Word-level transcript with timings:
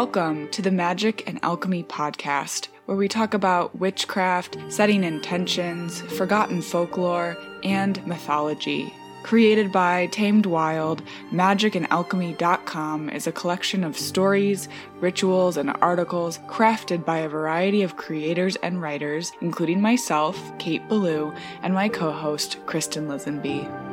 Welcome 0.00 0.48
to 0.50 0.62
the 0.62 0.70
Magic 0.70 1.26
and 1.26 1.40
Alchemy 1.42 1.82
podcast, 1.82 2.68
where 2.86 2.96
we 2.96 3.08
talk 3.08 3.34
about 3.34 3.80
witchcraft, 3.80 4.56
setting 4.68 5.02
intentions, 5.02 6.02
forgotten 6.02 6.62
folklore, 6.62 7.36
and 7.64 8.06
mythology. 8.06 8.94
Created 9.24 9.72
by 9.72 10.06
Tamed 10.06 10.46
Wild, 10.46 11.02
magicandalchemy.com 11.32 13.10
is 13.10 13.26
a 13.26 13.32
collection 13.32 13.82
of 13.82 13.98
stories, 13.98 14.68
rituals, 15.00 15.56
and 15.56 15.74
articles 15.82 16.38
crafted 16.46 17.04
by 17.04 17.18
a 17.18 17.28
variety 17.28 17.82
of 17.82 17.96
creators 17.96 18.54
and 18.62 18.80
writers, 18.80 19.32
including 19.40 19.80
myself, 19.80 20.56
Kate 20.60 20.88
Ballou, 20.88 21.34
and 21.60 21.74
my 21.74 21.88
co 21.88 22.12
host, 22.12 22.64
Kristen 22.66 23.08
Lisenby. 23.08 23.87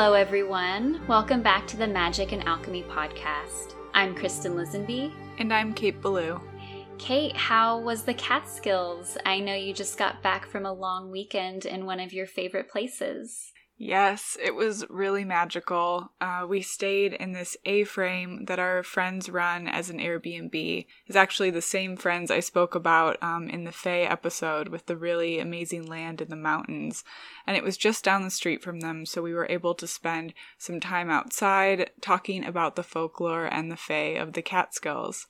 Hello, 0.00 0.12
everyone. 0.12 1.04
Welcome 1.08 1.42
back 1.42 1.66
to 1.66 1.76
the 1.76 1.88
Magic 1.88 2.30
and 2.30 2.44
Alchemy 2.44 2.84
podcast. 2.84 3.74
I'm 3.94 4.14
Kristen 4.14 4.52
Lisenby. 4.52 5.12
And 5.38 5.52
I'm 5.52 5.74
Kate 5.74 6.00
Ballou. 6.00 6.40
Kate, 6.98 7.36
how 7.36 7.80
was 7.80 8.04
the 8.04 8.14
Catskills? 8.14 9.18
I 9.26 9.40
know 9.40 9.54
you 9.54 9.74
just 9.74 9.98
got 9.98 10.22
back 10.22 10.46
from 10.46 10.66
a 10.66 10.72
long 10.72 11.10
weekend 11.10 11.66
in 11.66 11.84
one 11.84 11.98
of 11.98 12.12
your 12.12 12.28
favorite 12.28 12.70
places. 12.70 13.52
Yes, 13.80 14.36
it 14.42 14.56
was 14.56 14.84
really 14.90 15.24
magical. 15.24 16.10
Uh, 16.20 16.44
we 16.48 16.62
stayed 16.62 17.12
in 17.12 17.30
this 17.30 17.56
A 17.64 17.84
frame 17.84 18.46
that 18.46 18.58
our 18.58 18.82
friends 18.82 19.30
run 19.30 19.68
as 19.68 19.88
an 19.88 20.00
Airbnb. 20.00 20.84
It's 21.06 21.16
actually 21.16 21.50
the 21.50 21.62
same 21.62 21.96
friends 21.96 22.28
I 22.28 22.40
spoke 22.40 22.74
about 22.74 23.22
um, 23.22 23.48
in 23.48 23.62
the 23.62 23.70
Fae 23.70 24.00
episode 24.00 24.70
with 24.70 24.86
the 24.86 24.96
really 24.96 25.38
amazing 25.38 25.86
land 25.86 26.20
in 26.20 26.28
the 26.28 26.34
mountains. 26.34 27.04
And 27.46 27.56
it 27.56 27.62
was 27.62 27.76
just 27.76 28.02
down 28.02 28.24
the 28.24 28.30
street 28.30 28.64
from 28.64 28.80
them, 28.80 29.06
so 29.06 29.22
we 29.22 29.32
were 29.32 29.46
able 29.48 29.76
to 29.76 29.86
spend 29.86 30.34
some 30.58 30.80
time 30.80 31.08
outside 31.08 31.90
talking 32.00 32.44
about 32.44 32.74
the 32.74 32.82
folklore 32.82 33.46
and 33.46 33.70
the 33.70 33.76
Fae 33.76 34.16
of 34.18 34.32
the 34.32 34.42
Catskills. 34.42 35.28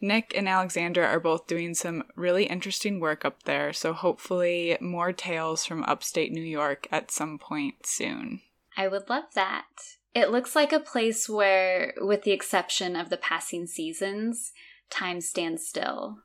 Nick 0.00 0.32
and 0.36 0.48
Alexandra 0.48 1.06
are 1.06 1.20
both 1.20 1.46
doing 1.46 1.74
some 1.74 2.04
really 2.14 2.44
interesting 2.44 3.00
work 3.00 3.24
up 3.24 3.42
there, 3.44 3.72
so 3.72 3.92
hopefully 3.92 4.76
more 4.80 5.12
tales 5.12 5.64
from 5.64 5.82
upstate 5.84 6.32
New 6.32 6.42
York 6.42 6.86
at 6.92 7.10
some 7.10 7.38
point 7.38 7.84
soon. 7.84 8.40
I 8.76 8.86
would 8.86 9.08
love 9.08 9.24
that. 9.34 9.66
It 10.14 10.30
looks 10.30 10.54
like 10.54 10.72
a 10.72 10.80
place 10.80 11.28
where, 11.28 11.94
with 11.98 12.22
the 12.22 12.32
exception 12.32 12.96
of 12.96 13.10
the 13.10 13.16
passing 13.16 13.66
seasons, 13.66 14.52
time 14.88 15.20
stands 15.20 15.66
still. 15.66 16.18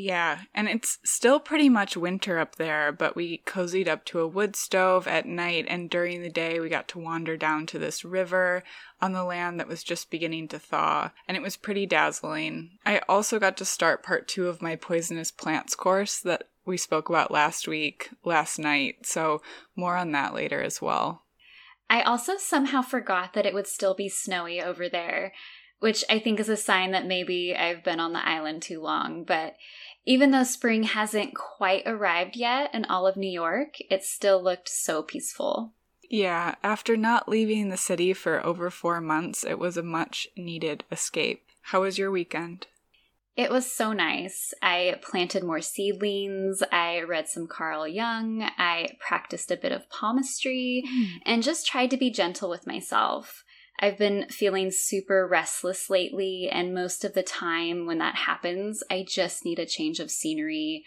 Yeah, 0.00 0.42
and 0.54 0.68
it's 0.68 0.98
still 1.04 1.40
pretty 1.40 1.68
much 1.68 1.96
winter 1.96 2.38
up 2.38 2.54
there, 2.54 2.92
but 2.92 3.16
we 3.16 3.42
cozied 3.44 3.88
up 3.88 4.04
to 4.06 4.20
a 4.20 4.28
wood 4.28 4.54
stove 4.54 5.08
at 5.08 5.26
night, 5.26 5.66
and 5.68 5.90
during 5.90 6.22
the 6.22 6.30
day 6.30 6.60
we 6.60 6.68
got 6.68 6.86
to 6.88 7.00
wander 7.00 7.36
down 7.36 7.66
to 7.66 7.80
this 7.80 8.04
river 8.04 8.62
on 9.02 9.12
the 9.12 9.24
land 9.24 9.58
that 9.58 9.66
was 9.66 9.82
just 9.82 10.08
beginning 10.08 10.46
to 10.48 10.58
thaw, 10.60 11.10
and 11.26 11.36
it 11.36 11.42
was 11.42 11.56
pretty 11.56 11.84
dazzling. 11.84 12.78
I 12.86 13.00
also 13.08 13.40
got 13.40 13.56
to 13.56 13.64
start 13.64 14.04
part 14.04 14.28
two 14.28 14.46
of 14.46 14.62
my 14.62 14.76
poisonous 14.76 15.32
plants 15.32 15.74
course 15.74 16.20
that 16.20 16.44
we 16.64 16.76
spoke 16.76 17.08
about 17.08 17.32
last 17.32 17.66
week, 17.66 18.10
last 18.24 18.56
night, 18.56 19.04
so 19.04 19.42
more 19.74 19.96
on 19.96 20.12
that 20.12 20.32
later 20.32 20.62
as 20.62 20.80
well. 20.80 21.24
I 21.90 22.02
also 22.02 22.36
somehow 22.36 22.82
forgot 22.82 23.32
that 23.32 23.46
it 23.46 23.54
would 23.54 23.66
still 23.66 23.94
be 23.94 24.08
snowy 24.08 24.62
over 24.62 24.88
there 24.88 25.32
which 25.80 26.04
I 26.10 26.18
think 26.18 26.40
is 26.40 26.48
a 26.48 26.56
sign 26.56 26.90
that 26.92 27.06
maybe 27.06 27.54
I've 27.56 27.84
been 27.84 28.00
on 28.00 28.12
the 28.12 28.26
island 28.26 28.62
too 28.62 28.80
long. 28.80 29.24
But 29.24 29.54
even 30.08 30.30
though 30.30 30.42
spring 30.42 30.84
hasn't 30.84 31.34
quite 31.34 31.82
arrived 31.84 32.34
yet 32.34 32.74
in 32.74 32.86
all 32.86 33.06
of 33.06 33.14
New 33.14 33.28
York, 33.28 33.74
it 33.90 34.02
still 34.02 34.42
looked 34.42 34.66
so 34.66 35.02
peaceful. 35.02 35.74
Yeah, 36.08 36.54
after 36.64 36.96
not 36.96 37.28
leaving 37.28 37.68
the 37.68 37.76
city 37.76 38.14
for 38.14 38.44
over 38.44 38.70
four 38.70 39.02
months, 39.02 39.44
it 39.44 39.58
was 39.58 39.76
a 39.76 39.82
much 39.82 40.26
needed 40.34 40.82
escape. 40.90 41.42
How 41.60 41.82
was 41.82 41.98
your 41.98 42.10
weekend? 42.10 42.68
It 43.36 43.50
was 43.50 43.70
so 43.70 43.92
nice. 43.92 44.54
I 44.62 44.98
planted 45.02 45.44
more 45.44 45.60
seedlings, 45.60 46.62
I 46.72 47.02
read 47.02 47.28
some 47.28 47.46
Carl 47.46 47.86
Jung, 47.86 48.48
I 48.56 48.96
practiced 48.98 49.50
a 49.50 49.58
bit 49.58 49.72
of 49.72 49.90
palmistry, 49.90 50.84
mm. 50.90 51.20
and 51.26 51.42
just 51.42 51.66
tried 51.66 51.90
to 51.90 51.98
be 51.98 52.10
gentle 52.10 52.48
with 52.48 52.66
myself. 52.66 53.44
I've 53.80 53.98
been 53.98 54.26
feeling 54.28 54.70
super 54.70 55.26
restless 55.26 55.88
lately, 55.88 56.48
and 56.50 56.74
most 56.74 57.04
of 57.04 57.14
the 57.14 57.22
time 57.22 57.86
when 57.86 57.98
that 57.98 58.16
happens, 58.16 58.82
I 58.90 59.04
just 59.08 59.44
need 59.44 59.58
a 59.58 59.66
change 59.66 60.00
of 60.00 60.10
scenery 60.10 60.84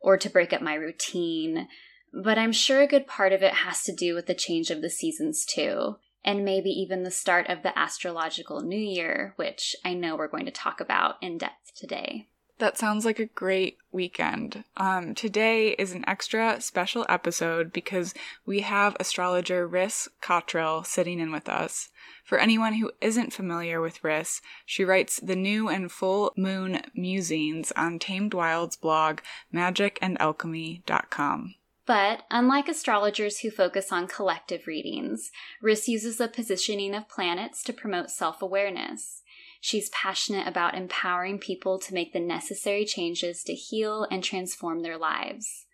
or 0.00 0.16
to 0.16 0.28
break 0.28 0.52
up 0.52 0.60
my 0.60 0.74
routine. 0.74 1.68
But 2.12 2.38
I'm 2.38 2.52
sure 2.52 2.82
a 2.82 2.88
good 2.88 3.06
part 3.06 3.32
of 3.32 3.42
it 3.42 3.54
has 3.54 3.84
to 3.84 3.94
do 3.94 4.14
with 4.14 4.26
the 4.26 4.34
change 4.34 4.70
of 4.70 4.82
the 4.82 4.90
seasons 4.90 5.44
too, 5.44 5.96
and 6.24 6.44
maybe 6.44 6.70
even 6.70 7.04
the 7.04 7.10
start 7.12 7.48
of 7.48 7.62
the 7.62 7.76
astrological 7.78 8.60
new 8.60 8.80
year, 8.80 9.34
which 9.36 9.76
I 9.84 9.94
know 9.94 10.16
we're 10.16 10.28
going 10.28 10.46
to 10.46 10.52
talk 10.52 10.80
about 10.80 11.16
in 11.22 11.38
depth 11.38 11.74
today. 11.76 12.28
That 12.62 12.78
sounds 12.78 13.04
like 13.04 13.18
a 13.18 13.26
great 13.26 13.78
weekend. 13.90 14.62
Um, 14.76 15.16
today 15.16 15.70
is 15.70 15.94
an 15.94 16.04
extra 16.06 16.60
special 16.60 17.04
episode 17.08 17.72
because 17.72 18.14
we 18.46 18.60
have 18.60 18.96
astrologer 19.00 19.68
Riss 19.68 20.06
Cottrell 20.20 20.84
sitting 20.84 21.18
in 21.18 21.32
with 21.32 21.48
us. 21.48 21.88
For 22.22 22.38
anyone 22.38 22.74
who 22.74 22.92
isn't 23.00 23.32
familiar 23.32 23.80
with 23.80 24.00
Riss, 24.02 24.40
she 24.64 24.84
writes 24.84 25.18
the 25.18 25.34
new 25.34 25.68
and 25.68 25.90
full 25.90 26.32
moon 26.36 26.82
musings 26.94 27.72
on 27.72 27.98
Tamed 27.98 28.32
Wild's 28.32 28.76
blog, 28.76 29.22
magicandalchemy.com. 29.52 31.54
But 31.84 32.22
unlike 32.30 32.68
astrologers 32.68 33.40
who 33.40 33.50
focus 33.50 33.90
on 33.90 34.06
collective 34.06 34.68
readings, 34.68 35.32
Riss 35.60 35.88
uses 35.88 36.18
the 36.18 36.28
positioning 36.28 36.94
of 36.94 37.08
planets 37.08 37.64
to 37.64 37.72
promote 37.72 38.10
self 38.10 38.40
awareness. 38.40 39.22
She's 39.64 39.90
passionate 39.90 40.48
about 40.48 40.74
empowering 40.74 41.38
people 41.38 41.78
to 41.78 41.94
make 41.94 42.12
the 42.12 42.18
necessary 42.18 42.84
changes 42.84 43.44
to 43.44 43.54
heal 43.54 44.08
and 44.10 44.22
transform 44.24 44.82
their 44.82 44.98
lives, 44.98 45.66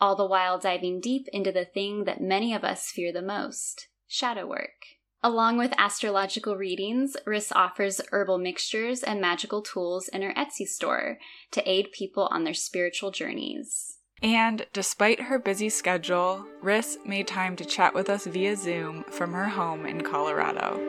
all 0.00 0.14
the 0.14 0.24
while 0.24 0.60
diving 0.60 1.00
deep 1.00 1.26
into 1.32 1.50
the 1.50 1.64
thing 1.64 2.04
that 2.04 2.20
many 2.20 2.54
of 2.54 2.62
us 2.62 2.92
fear 2.92 3.12
the 3.12 3.20
most 3.20 3.88
shadow 4.06 4.46
work. 4.46 4.86
Along 5.24 5.58
with 5.58 5.74
astrological 5.76 6.56
readings, 6.56 7.16
Riss 7.26 7.50
offers 7.52 8.00
herbal 8.12 8.38
mixtures 8.38 9.02
and 9.02 9.20
magical 9.20 9.60
tools 9.60 10.06
in 10.06 10.22
her 10.22 10.32
Etsy 10.34 10.64
store 10.64 11.18
to 11.50 11.68
aid 11.68 11.90
people 11.90 12.28
on 12.30 12.44
their 12.44 12.54
spiritual 12.54 13.10
journeys. 13.10 13.98
And 14.22 14.66
despite 14.72 15.22
her 15.22 15.40
busy 15.40 15.68
schedule, 15.68 16.46
Riss 16.62 16.96
made 17.04 17.26
time 17.26 17.56
to 17.56 17.64
chat 17.64 17.92
with 17.92 18.08
us 18.08 18.24
via 18.24 18.54
Zoom 18.54 19.02
from 19.10 19.32
her 19.32 19.48
home 19.48 19.84
in 19.84 20.02
Colorado. 20.02 20.80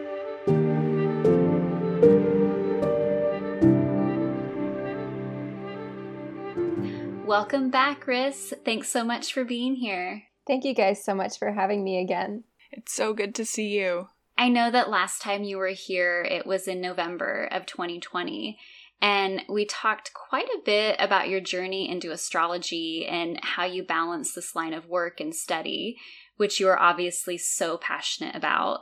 Welcome 7.34 7.72
back, 7.72 8.06
Riss. 8.06 8.54
Thanks 8.64 8.90
so 8.90 9.04
much 9.04 9.34
for 9.34 9.44
being 9.44 9.74
here. 9.74 10.22
Thank 10.46 10.64
you 10.64 10.76
guys 10.76 11.04
so 11.04 11.16
much 11.16 11.40
for 11.40 11.52
having 11.52 11.84
me 11.84 12.00
again. 12.00 12.44
It's 12.72 12.94
so 12.94 13.12
good 13.12 13.34
to 13.34 13.44
see 13.44 13.70
you. 13.70 14.10
I 14.38 14.50
know 14.50 14.70
that 14.70 14.92
last 14.92 15.24
time 15.24 15.44
you 15.44 15.58
were 15.58 15.70
here, 15.70 16.22
it 16.22 16.46
was 16.46 16.68
in 16.68 16.80
November 16.80 17.48
of 17.52 17.66
2020. 17.66 18.60
And 19.02 19.42
we 19.50 19.66
talked 19.66 20.14
quite 20.14 20.46
a 20.46 20.62
bit 20.64 20.96
about 21.00 21.28
your 21.28 21.40
journey 21.42 21.90
into 21.90 22.12
astrology 22.12 23.08
and 23.08 23.40
how 23.42 23.66
you 23.66 23.82
balance 23.82 24.36
this 24.36 24.56
line 24.56 24.76
of 24.76 24.86
work 24.86 25.20
and 25.20 25.34
study, 25.34 25.98
which 26.38 26.60
you 26.60 26.68
are 26.68 26.80
obviously 26.80 27.40
so 27.40 27.78
passionate 27.78 28.36
about, 28.36 28.82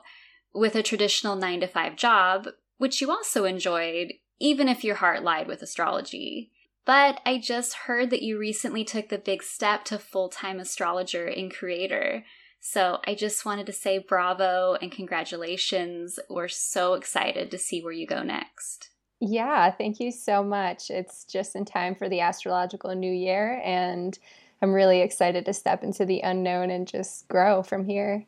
with 0.54 0.76
a 0.76 0.84
traditional 0.84 1.38
nine 1.38 1.62
to 1.62 1.68
five 1.68 1.96
job, 1.96 2.50
which 2.80 3.00
you 3.00 3.12
also 3.12 3.46
enjoyed, 3.46 4.12
even 4.42 4.68
if 4.68 4.84
your 4.84 4.96
heart 4.96 5.24
lied 5.24 5.48
with 5.48 5.62
astrology. 5.62 6.52
But 6.86 7.22
I 7.26 7.38
just 7.38 7.74
heard 7.74 8.10
that 8.10 8.24
you 8.24 8.38
recently 8.38 8.84
took 8.84 9.10
the 9.10 9.18
big 9.18 9.44
step 9.44 9.86
to 9.86 10.00
full 10.00 10.30
time 10.30 10.60
astrologer 10.60 11.28
and 11.28 11.54
creator. 11.54 12.24
So 12.60 13.00
I 13.06 13.16
just 13.16 13.46
wanted 13.46 13.66
to 13.68 13.74
say 13.74 13.98
bravo 13.98 14.78
and 14.82 14.92
congratulations. 14.92 16.20
We're 16.30 16.48
so 16.48 16.94
excited 16.94 17.50
to 17.52 17.58
see 17.58 17.82
where 17.82 17.92
you 17.92 18.06
go 18.06 18.24
next. 18.24 18.90
Yeah, 19.20 19.70
thank 19.72 20.00
you 20.00 20.12
so 20.12 20.44
much. 20.44 20.90
It's 20.90 21.26
just 21.26 21.56
in 21.56 21.66
time 21.66 21.96
for 21.96 22.10
the 22.10 22.22
astrological 22.22 22.94
new 22.96 23.12
year, 23.12 23.62
and 23.64 24.18
I'm 24.64 24.74
really 24.74 25.02
excited 25.02 25.46
to 25.46 25.54
step 25.54 25.84
into 25.84 26.06
the 26.06 26.22
unknown 26.22 26.72
and 26.72 26.88
just 26.88 27.28
grow 27.28 27.62
from 27.62 27.86
here. 27.86 28.26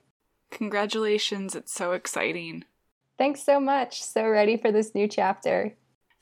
Congratulations, 0.51 1.55
it's 1.55 1.73
so 1.73 1.93
exciting. 1.93 2.63
Thanks 3.17 3.43
so 3.43 3.59
much. 3.59 4.03
So 4.03 4.27
ready 4.27 4.55
for 4.55 4.71
this 4.71 4.93
new 4.93 5.07
chapter. 5.07 5.73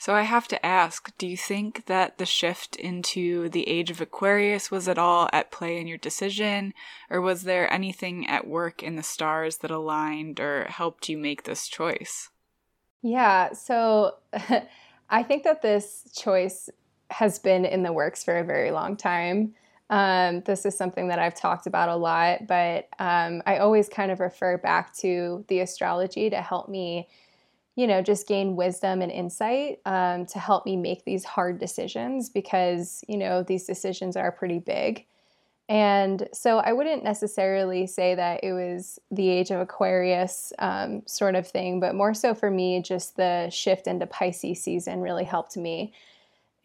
So 0.02 0.16
I 0.16 0.24
have 0.24 0.48
to 0.48 0.66
ask 0.66 1.16
do 1.20 1.28
you 1.28 1.38
think 1.38 1.86
that 1.86 2.18
the 2.18 2.26
shift 2.26 2.76
into 2.76 3.50
the 3.50 3.70
age 3.70 3.92
of 3.92 4.02
Aquarius 4.02 4.72
was 4.72 4.88
at 4.88 4.98
all 4.98 5.30
at 5.32 5.52
play 5.52 5.80
in 5.80 5.86
your 5.86 6.00
decision? 6.00 6.74
Or 7.08 7.22
was 7.22 7.44
there 7.44 7.72
anything 7.72 8.26
at 8.26 8.48
work 8.48 8.82
in 8.82 8.96
the 8.96 9.04
stars 9.04 9.58
that 9.58 9.70
aligned 9.70 10.40
or 10.40 10.66
helped 10.70 11.08
you 11.08 11.20
make 11.20 11.44
this 11.44 11.68
choice? 11.68 12.32
Yeah, 13.04 13.54
so 13.54 14.16
I 15.12 15.22
think 15.22 15.44
that 15.44 15.62
this 15.62 16.10
choice 16.18 16.68
has 17.12 17.38
been 17.38 17.64
in 17.64 17.84
the 17.84 17.94
works 17.94 18.24
for 18.24 18.40
a 18.40 18.44
very 18.44 18.72
long 18.72 18.98
time. 18.98 19.54
Um, 19.92 20.42
this 20.48 20.66
is 20.66 20.76
something 20.76 21.10
that 21.10 21.20
I've 21.20 21.36
talked 21.36 21.68
about 21.68 21.90
a 21.90 21.96
lot, 21.96 22.48
but 22.48 22.88
um, 22.98 23.44
I 23.46 23.58
always 23.58 23.88
kind 23.88 24.12
of 24.12 24.20
refer 24.20 24.58
back 24.58 24.96
to 24.98 25.46
the 25.48 25.60
astrology 25.60 26.32
to 26.32 26.42
help 26.42 26.70
me, 26.70 27.08
you 27.76 27.88
know, 27.88 28.02
just 28.02 28.28
gain 28.28 28.56
wisdom 28.56 29.02
and 29.02 29.12
insight 29.12 29.80
um, 29.86 30.26
to 30.28 30.40
help 30.40 30.66
me 30.66 30.76
make 30.76 31.06
these 31.06 31.24
hard 31.24 31.60
decisions 31.60 32.30
because, 32.30 33.04
you 33.08 33.18
know, 33.18 33.44
these 33.44 33.66
decisions 33.66 34.18
are 34.18 34.32
pretty 34.32 34.60
big. 34.60 35.06
And 35.70 36.28
so 36.34 36.58
I 36.58 36.74
wouldn't 36.74 37.06
necessarily 37.06 37.88
say 37.88 38.14
that 38.16 38.44
it 38.44 38.52
was 38.52 39.00
the 39.10 39.30
age 39.30 39.52
of 39.52 39.62
Aquarius 39.62 40.52
um, 40.60 41.04
sort 41.06 41.36
of 41.36 41.48
thing, 41.48 41.80
but 41.80 41.96
more 41.96 42.14
so 42.14 42.36
for 42.36 42.52
me, 42.52 42.82
just 42.82 43.16
the 43.16 43.50
shift 43.50 43.88
into 43.88 44.06
Pisces 44.06 44.62
season 44.62 45.00
really 45.00 45.24
helped 45.24 45.56
me. 45.56 45.94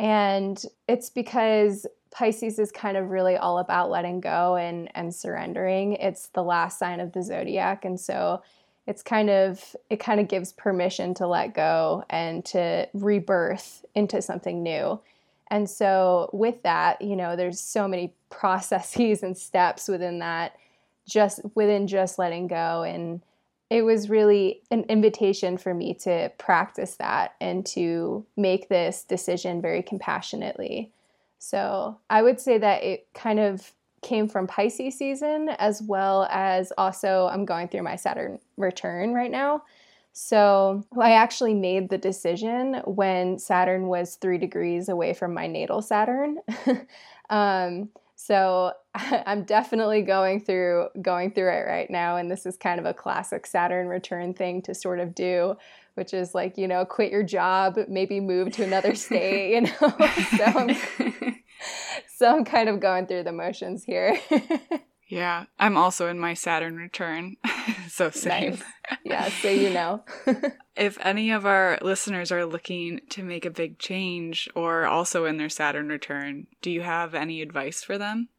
And 0.00 0.60
it's 0.88 1.08
because 1.08 1.86
Pisces 2.10 2.58
is 2.58 2.72
kind 2.72 2.96
of 2.96 3.10
really 3.10 3.36
all 3.36 3.58
about 3.58 3.90
letting 3.90 4.20
go 4.20 4.56
and, 4.56 4.90
and 4.96 5.14
surrendering. 5.14 5.92
It's 5.92 6.26
the 6.28 6.42
last 6.42 6.76
sign 6.76 6.98
of 6.98 7.12
the 7.12 7.22
zodiac. 7.22 7.84
And 7.84 8.00
so 8.00 8.42
it's 8.86 9.02
kind 9.02 9.30
of, 9.30 9.74
it 9.90 9.98
kind 9.98 10.20
of 10.20 10.28
gives 10.28 10.52
permission 10.52 11.14
to 11.14 11.26
let 11.26 11.54
go 11.54 12.04
and 12.08 12.44
to 12.46 12.88
rebirth 12.94 13.84
into 13.94 14.22
something 14.22 14.62
new. 14.62 15.00
And 15.48 15.68
so, 15.68 16.30
with 16.32 16.62
that, 16.62 17.00
you 17.02 17.16
know, 17.16 17.36
there's 17.36 17.60
so 17.60 17.86
many 17.86 18.12
processes 18.30 19.22
and 19.22 19.36
steps 19.36 19.88
within 19.88 20.18
that, 20.20 20.56
just 21.06 21.40
within 21.54 21.86
just 21.86 22.18
letting 22.18 22.48
go. 22.48 22.82
And 22.82 23.22
it 23.70 23.82
was 23.82 24.08
really 24.08 24.62
an 24.70 24.84
invitation 24.88 25.56
for 25.58 25.74
me 25.74 25.94
to 25.94 26.30
practice 26.38 26.96
that 26.96 27.34
and 27.40 27.66
to 27.66 28.24
make 28.36 28.68
this 28.68 29.02
decision 29.02 29.60
very 29.60 29.82
compassionately. 29.82 30.90
So, 31.38 31.98
I 32.10 32.22
would 32.22 32.40
say 32.40 32.58
that 32.58 32.82
it 32.82 33.06
kind 33.14 33.38
of 33.38 33.72
came 34.06 34.28
from 34.28 34.46
Pisces 34.46 34.96
season 34.96 35.48
as 35.58 35.82
well 35.82 36.28
as 36.30 36.72
also 36.78 37.28
I'm 37.30 37.44
going 37.44 37.66
through 37.66 37.82
my 37.82 37.96
Saturn 37.96 38.38
return 38.56 39.12
right 39.12 39.30
now. 39.30 39.64
So 40.12 40.84
I 40.98 41.12
actually 41.12 41.54
made 41.54 41.90
the 41.90 41.98
decision 41.98 42.80
when 42.86 43.38
Saturn 43.38 43.88
was 43.88 44.14
three 44.14 44.38
degrees 44.38 44.88
away 44.88 45.12
from 45.12 45.34
my 45.34 45.48
natal 45.48 45.82
Saturn. 45.82 46.38
um, 47.30 47.90
so 48.14 48.72
I'm 48.94 49.42
definitely 49.42 50.02
going 50.02 50.40
through 50.40 50.88
going 51.02 51.32
through 51.32 51.50
it 51.50 51.66
right 51.66 51.90
now, 51.90 52.16
and 52.16 52.30
this 52.30 52.46
is 52.46 52.56
kind 52.56 52.80
of 52.80 52.86
a 52.86 52.94
classic 52.94 53.46
Saturn 53.46 53.88
return 53.88 54.34
thing 54.34 54.62
to 54.62 54.74
sort 54.74 55.00
of 55.00 55.14
do, 55.14 55.56
which 55.94 56.14
is 56.14 56.34
like 56.34 56.56
you 56.56 56.66
know 56.66 56.84
quit 56.84 57.12
your 57.12 57.22
job, 57.22 57.78
maybe 57.88 58.18
move 58.18 58.52
to 58.52 58.64
another 58.64 58.94
state, 59.06 59.54
you 59.54 59.60
know. 59.62 59.94
so, 60.36 60.44
I'm, 60.44 61.14
so 62.18 62.34
I'm 62.34 62.44
kind 62.44 62.68
of 62.68 62.80
going 62.80 63.06
through 63.06 63.24
the 63.24 63.32
motions 63.32 63.84
here. 63.84 64.18
Yeah, 65.08 65.44
I'm 65.56 65.76
also 65.76 66.08
in 66.08 66.18
my 66.18 66.34
Saturn 66.34 66.76
return. 66.76 67.36
so 67.88 68.10
same. 68.10 68.50
Nice. 68.50 68.62
Yeah, 69.04 69.28
so 69.28 69.48
you 69.48 69.70
know. 69.70 70.02
if 70.76 70.98
any 71.00 71.30
of 71.30 71.46
our 71.46 71.78
listeners 71.80 72.32
are 72.32 72.44
looking 72.44 73.00
to 73.10 73.22
make 73.22 73.44
a 73.44 73.50
big 73.50 73.78
change 73.78 74.48
or 74.56 74.84
also 74.84 75.24
in 75.24 75.36
their 75.36 75.48
Saturn 75.48 75.88
return, 75.88 76.48
do 76.60 76.72
you 76.72 76.80
have 76.80 77.14
any 77.14 77.40
advice 77.40 77.84
for 77.84 77.98
them? 77.98 78.30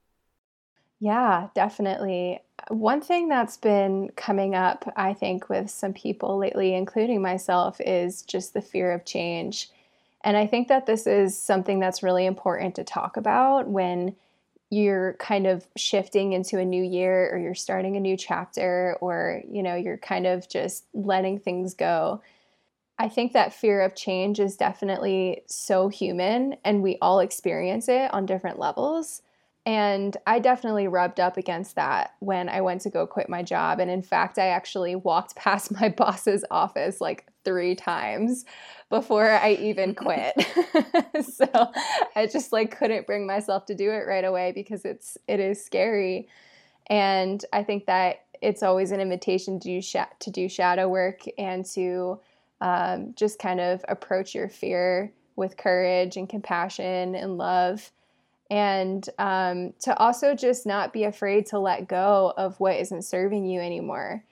Yeah, 1.00 1.48
definitely. 1.56 2.42
One 2.70 3.00
thing 3.00 3.30
that's 3.30 3.56
been 3.56 4.10
coming 4.18 4.54
up, 4.54 4.92
I 4.98 5.14
think, 5.14 5.48
with 5.48 5.70
some 5.70 5.94
people 5.94 6.38
lately, 6.38 6.74
including 6.74 7.22
myself, 7.22 7.80
is 7.80 8.24
just 8.24 8.54
the 8.54 8.62
fear 8.62 8.92
of 8.92 9.06
change. 9.06 9.70
And 10.28 10.36
I 10.36 10.46
think 10.46 10.68
that 10.68 10.86
this 10.86 11.08
is 11.08 11.42
something 11.42 11.80
that's 11.80 12.04
really 12.04 12.26
important 12.26 12.76
to 12.76 12.84
talk 12.84 13.16
about 13.16 13.70
when 13.70 14.14
you're 14.70 15.14
kind 15.20 15.48
of 15.48 15.66
shifting 15.78 16.34
into 16.34 16.60
a 16.60 16.66
new 16.66 16.84
year 16.84 17.30
or 17.32 17.38
you're 17.38 17.56
starting 17.56 17.96
a 17.96 18.02
new 18.02 18.18
chapter 18.18 18.98
or 19.00 19.42
you 19.50 19.64
know 19.64 19.76
you're 19.76 19.98
kind 19.98 20.28
of 20.28 20.50
just 20.50 20.84
letting 20.94 21.40
things 21.40 21.74
go. 21.74 22.22
I 23.00 23.08
think 23.08 23.32
that 23.32 23.54
fear 23.54 23.80
of 23.80 23.96
change 23.96 24.42
is 24.42 24.58
definitely 24.58 25.44
so 25.48 25.88
human 25.88 26.58
and 26.66 26.84
we 26.84 26.98
all 27.02 27.22
experience 27.22 27.88
it 27.88 28.14
on 28.14 28.26
different 28.26 28.60
levels. 28.60 29.22
And 29.66 30.18
i 30.28 30.40
definitely 30.40 30.90
rubbed 30.90 31.22
up 31.22 31.38
against 31.38 31.76
that 31.76 32.16
when 32.20 32.50
i 32.50 32.60
went 32.60 32.82
to 32.82 32.90
go 32.90 33.08
quit 33.08 33.30
my 33.30 33.44
job. 33.44 33.80
And 33.80 33.90
in 33.90 34.02
fact 34.02 34.38
i 34.38 34.48
actually 34.48 34.98
walked 34.98 35.36
past 35.38 35.72
my 35.72 35.88
boss's 35.88 36.44
office 36.52 37.00
like 37.00 37.28
three 37.46 37.76
times 37.76 38.44
before 38.90 39.30
I 39.30 39.54
even 39.54 39.96
quit. 39.96 40.34
so 41.22 41.72
I 42.16 42.28
just 42.28 42.54
like 42.54 42.78
couldn't 42.78 43.08
bring 43.08 43.26
myself 43.28 43.66
to 43.66 43.76
do 43.76 43.92
it 43.92 44.08
right 44.08 44.24
away 44.24 44.52
because 44.54 44.86
it's 44.86 45.18
it 45.28 45.40
is 45.40 45.64
scary. 45.64 46.28
And 46.88 47.44
I 47.52 47.64
think 47.64 47.86
that 47.88 48.26
it's 48.42 48.64
always 48.64 48.92
an 48.92 49.02
invitation 49.02 49.60
to 49.60 49.68
do 49.68 49.82
sh- 49.82 49.96
to 50.20 50.32
do 50.32 50.48
shadow 50.48 50.88
work 50.88 51.22
and 51.38 51.66
to 51.74 52.20
um, 52.62 53.14
just 53.16 53.40
kind 53.40 53.60
of 53.60 53.84
approach 53.88 54.34
your 54.34 54.50
fear 54.50 55.12
with 55.36 55.58
courage 55.58 56.18
and 56.18 56.28
compassion 56.28 57.16
and 57.16 57.38
love 57.38 57.92
and 58.50 59.10
um, 59.20 59.74
to 59.82 59.96
also 59.98 60.34
just 60.34 60.66
not 60.66 60.94
be 60.94 61.04
afraid 61.04 61.46
to 61.48 61.60
let 61.60 61.88
go 61.88 62.34
of 62.38 62.60
what 62.60 62.78
isn't 62.78 63.04
serving 63.04 63.46
you 63.46 63.60
anymore 63.60 64.24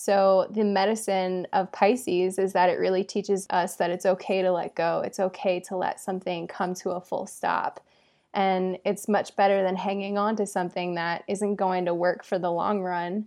so, 0.00 0.46
the 0.50 0.62
medicine 0.62 1.48
of 1.52 1.72
Pisces 1.72 2.38
is 2.38 2.52
that 2.52 2.70
it 2.70 2.78
really 2.78 3.02
teaches 3.02 3.48
us 3.50 3.74
that 3.74 3.90
it's 3.90 4.06
okay 4.06 4.42
to 4.42 4.52
let 4.52 4.76
go. 4.76 5.02
It's 5.04 5.18
okay 5.18 5.58
to 5.58 5.76
let 5.76 5.98
something 5.98 6.46
come 6.46 6.72
to 6.74 6.90
a 6.90 7.00
full 7.00 7.26
stop. 7.26 7.84
And 8.32 8.78
it's 8.84 9.08
much 9.08 9.34
better 9.34 9.60
than 9.60 9.74
hanging 9.74 10.16
on 10.16 10.36
to 10.36 10.46
something 10.46 10.94
that 10.94 11.24
isn't 11.26 11.56
going 11.56 11.86
to 11.86 11.94
work 11.94 12.24
for 12.24 12.38
the 12.38 12.52
long 12.52 12.80
run. 12.80 13.26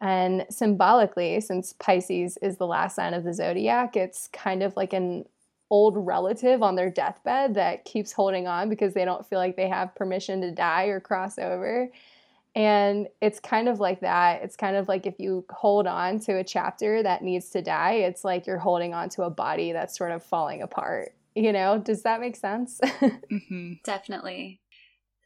And 0.00 0.46
symbolically, 0.50 1.40
since 1.40 1.72
Pisces 1.72 2.36
is 2.36 2.58
the 2.58 2.66
last 2.68 2.94
sign 2.94 3.12
of 3.12 3.24
the 3.24 3.34
zodiac, 3.34 3.96
it's 3.96 4.28
kind 4.28 4.62
of 4.62 4.76
like 4.76 4.92
an 4.92 5.24
old 5.68 5.96
relative 5.96 6.62
on 6.62 6.76
their 6.76 6.90
deathbed 6.90 7.54
that 7.54 7.84
keeps 7.84 8.12
holding 8.12 8.46
on 8.46 8.68
because 8.68 8.94
they 8.94 9.04
don't 9.04 9.26
feel 9.26 9.40
like 9.40 9.56
they 9.56 9.68
have 9.68 9.96
permission 9.96 10.42
to 10.42 10.52
die 10.52 10.84
or 10.84 11.00
cross 11.00 11.40
over. 11.40 11.90
And 12.54 13.08
it's 13.20 13.40
kind 13.40 13.68
of 13.68 13.80
like 13.80 14.00
that. 14.00 14.42
It's 14.42 14.56
kind 14.56 14.76
of 14.76 14.86
like 14.86 15.06
if 15.06 15.18
you 15.18 15.44
hold 15.50 15.86
on 15.86 16.20
to 16.20 16.38
a 16.38 16.44
chapter 16.44 17.02
that 17.02 17.22
needs 17.22 17.50
to 17.50 17.62
die, 17.62 17.94
it's 17.94 18.24
like 18.24 18.46
you're 18.46 18.58
holding 18.58 18.94
on 18.94 19.08
to 19.10 19.22
a 19.24 19.30
body 19.30 19.72
that's 19.72 19.96
sort 19.96 20.12
of 20.12 20.22
falling 20.22 20.62
apart. 20.62 21.14
You 21.34 21.52
know, 21.52 21.78
does 21.78 22.02
that 22.02 22.20
make 22.20 22.36
sense? 22.36 22.80
mm-hmm. 22.84 23.72
Definitely. 23.82 24.60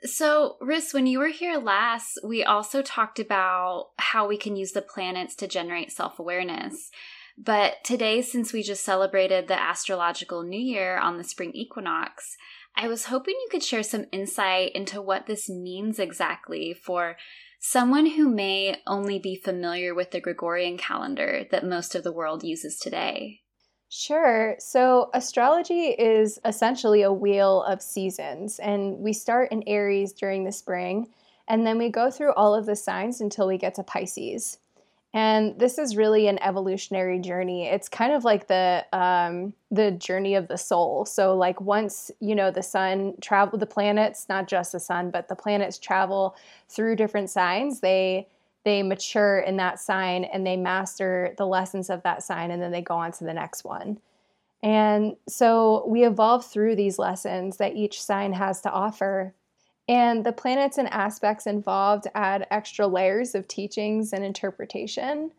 So, 0.04 0.56
Riss, 0.62 0.94
when 0.94 1.06
you 1.06 1.18
were 1.18 1.28
here 1.28 1.58
last, 1.58 2.20
we 2.25 2.44
also 2.44 2.82
talked 2.82 3.18
about 3.18 3.88
how 3.99 4.28
we 4.28 4.37
can 4.37 4.56
use 4.56 4.73
the 4.73 4.80
planets 4.80 5.35
to 5.37 5.49
generate 5.49 5.92
self 5.92 6.18
awareness. 6.18 6.90
But 7.37 7.85
today, 7.85 8.23
since 8.23 8.52
we 8.52 8.62
just 8.62 8.85
celebrated 8.85 9.49
the 9.49 9.61
astrological 9.61 10.42
new 10.42 10.61
year 10.61 10.99
on 10.99 11.18
the 11.18 11.25
spring 11.25 11.52
equinox, 11.52 12.37
I 12.80 12.87
was 12.87 13.06
hoping 13.06 13.35
you 13.35 13.49
could 13.50 13.64
share 13.64 13.82
some 13.82 14.06
insight 14.12 14.70
into 14.73 15.02
what 15.02 15.26
this 15.26 15.49
means 15.49 15.99
exactly 15.99 16.73
for 16.73 17.16
someone 17.58 18.06
who 18.06 18.28
may 18.28 18.76
only 18.87 19.18
be 19.18 19.35
familiar 19.35 19.97
with 19.97 20.12
the 20.12 20.20
Gregorian 20.20 20.78
calendar 20.78 21.44
that 21.50 21.66
most 21.66 21.97
of 21.97 22.04
the 22.04 22.12
world 22.12 22.44
uses 22.44 22.78
today. 22.78 23.40
Sure. 23.88 24.54
So, 24.61 25.11
astrology 25.12 25.88
is 25.88 26.38
essentially 26.44 27.02
a 27.02 27.12
wheel 27.12 27.64
of 27.64 27.82
seasons, 27.82 28.61
and 28.61 28.99
we 28.99 29.12
start 29.12 29.50
in 29.50 29.64
Aries 29.66 30.12
during 30.12 30.44
the 30.44 30.52
spring, 30.52 31.08
and 31.49 31.66
then 31.66 31.78
we 31.78 31.88
go 31.88 32.12
through 32.12 32.35
all 32.35 32.54
of 32.54 32.66
the 32.66 32.76
signs 32.76 33.20
until 33.20 33.49
we 33.49 33.58
get 33.58 33.75
to 33.75 33.82
Pisces. 33.82 34.58
And 35.14 35.58
this 35.58 35.78
is 35.78 35.96
really 35.96 36.28
an 36.28 36.38
evolutionary 36.42 37.18
journey. 37.18 37.66
It's 37.66 37.88
kind 37.88 38.12
of 38.12 38.24
like 38.24 38.46
the 38.46 38.84
um, 38.92 39.54
the 39.70 39.90
journey 39.90 40.34
of 40.34 40.48
the 40.48 40.58
soul. 40.58 41.06
So, 41.06 41.34
like 41.34 41.60
once 41.60 42.10
you 42.20 42.34
know 42.34 42.50
the 42.50 42.62
sun 42.62 43.14
travel, 43.22 43.58
the 43.58 43.66
planets, 43.66 44.26
not 44.28 44.48
just 44.48 44.72
the 44.72 44.80
sun, 44.80 45.10
but 45.10 45.28
the 45.28 45.36
planets 45.36 45.78
travel 45.78 46.36
through 46.68 46.96
different 46.96 47.30
signs. 47.30 47.80
They 47.80 48.28
they 48.64 48.82
mature 48.82 49.38
in 49.38 49.56
that 49.56 49.80
sign 49.80 50.24
and 50.24 50.46
they 50.46 50.56
master 50.56 51.34
the 51.38 51.46
lessons 51.46 51.88
of 51.88 52.02
that 52.02 52.22
sign, 52.22 52.50
and 52.50 52.60
then 52.60 52.70
they 52.70 52.82
go 52.82 52.96
on 52.96 53.12
to 53.12 53.24
the 53.24 53.32
next 53.32 53.64
one. 53.64 53.98
And 54.62 55.16
so 55.28 55.86
we 55.86 56.04
evolve 56.04 56.44
through 56.44 56.76
these 56.76 56.98
lessons 56.98 57.58
that 57.58 57.76
each 57.76 58.02
sign 58.02 58.32
has 58.34 58.60
to 58.62 58.70
offer. 58.70 59.34
And 59.88 60.25
the 60.25 60.33
planets 60.33 60.76
and 60.76 60.88
aspects 60.88 61.47
involved 61.47 62.07
add 62.14 62.47
extra 62.50 62.87
layers 62.87 63.35
of 63.35 63.49
teachings 63.49 64.12
and 64.12 64.23
interpretation. 64.23 65.30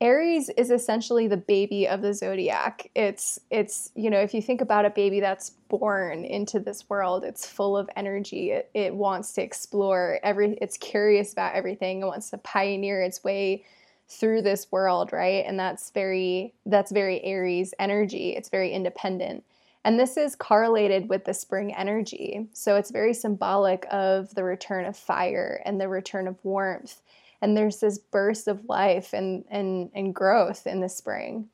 Aries 0.00 0.48
is 0.50 0.70
essentially 0.70 1.28
the 1.28 1.36
baby 1.36 1.86
of 1.86 2.02
the 2.02 2.14
zodiac. 2.14 2.90
It's 2.94 3.38
it's 3.50 3.92
you 3.94 4.10
know 4.10 4.18
if 4.18 4.34
you 4.34 4.42
think 4.42 4.60
about 4.60 4.84
a 4.84 4.90
baby 4.90 5.20
that's 5.20 5.50
born 5.68 6.24
into 6.24 6.58
this 6.58 6.88
world, 6.88 7.24
it's 7.24 7.46
full 7.46 7.76
of 7.76 7.88
energy. 7.94 8.50
It, 8.50 8.70
it 8.74 8.94
wants 8.94 9.32
to 9.34 9.42
explore 9.42 10.18
every. 10.22 10.58
It's 10.60 10.76
curious 10.76 11.32
about 11.32 11.54
everything. 11.54 12.02
It 12.02 12.06
wants 12.06 12.30
to 12.30 12.38
pioneer 12.38 13.02
its 13.02 13.22
way 13.22 13.64
through 14.08 14.42
this 14.42 14.70
world, 14.70 15.12
right? 15.12 15.44
And 15.46 15.58
that's 15.58 15.90
very 15.90 16.54
that's 16.66 16.90
very 16.90 17.22
Aries 17.22 17.72
energy. 17.78 18.30
It's 18.30 18.48
very 18.48 18.72
independent. 18.72 19.44
And 19.84 20.00
this 20.00 20.16
is 20.16 20.34
correlated 20.34 21.08
with 21.10 21.24
the 21.24 21.34
spring 21.34 21.74
energy. 21.74 22.48
So 22.54 22.76
it's 22.76 22.90
very 22.90 23.12
symbolic 23.12 23.86
of 23.90 24.34
the 24.34 24.44
return 24.44 24.86
of 24.86 24.96
fire 24.96 25.60
and 25.64 25.78
the 25.78 25.88
return 25.88 26.26
of 26.26 26.42
warmth. 26.42 27.02
And 27.42 27.54
there's 27.54 27.80
this 27.80 27.98
burst 27.98 28.48
of 28.48 28.64
life 28.66 29.12
and, 29.12 29.44
and, 29.50 29.90
and 29.94 30.14
growth 30.14 30.66
in 30.66 30.80
the 30.80 30.88
spring. 30.88 31.48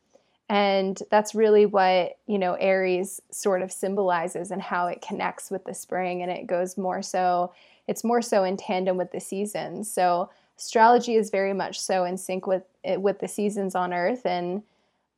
And 0.49 1.01
that's 1.11 1.35
really 1.35 1.67
what, 1.67 2.19
you 2.27 2.39
know, 2.39 2.55
Aries 2.55 3.21
sort 3.33 3.63
of 3.63 3.73
symbolizes 3.73 4.51
and 4.53 4.63
how 4.63 4.87
it 4.87 5.01
connects 5.03 5.51
with 5.51 5.65
the 5.65 5.75
spring. 5.75 6.23
And 6.23 6.31
it 6.31 6.47
goes 6.47 6.79
more 6.79 7.03
so, 7.03 7.53
it's 7.89 8.05
more 8.05 8.23
so 8.23 8.45
in 8.45 8.57
tandem 8.57 8.97
with 8.97 9.11
the 9.11 9.21
seasons. 9.21 9.93
So 9.93 10.31
astrology 10.57 11.15
is 11.15 11.31
very 11.31 11.53
much 11.53 11.81
so 11.81 12.05
in 12.05 12.17
sync 12.17 12.47
with 12.47 12.63
with 12.85 13.19
the 13.19 13.29
seasons 13.29 13.75
on 13.75 13.93
earth 13.93 14.25
and 14.27 14.63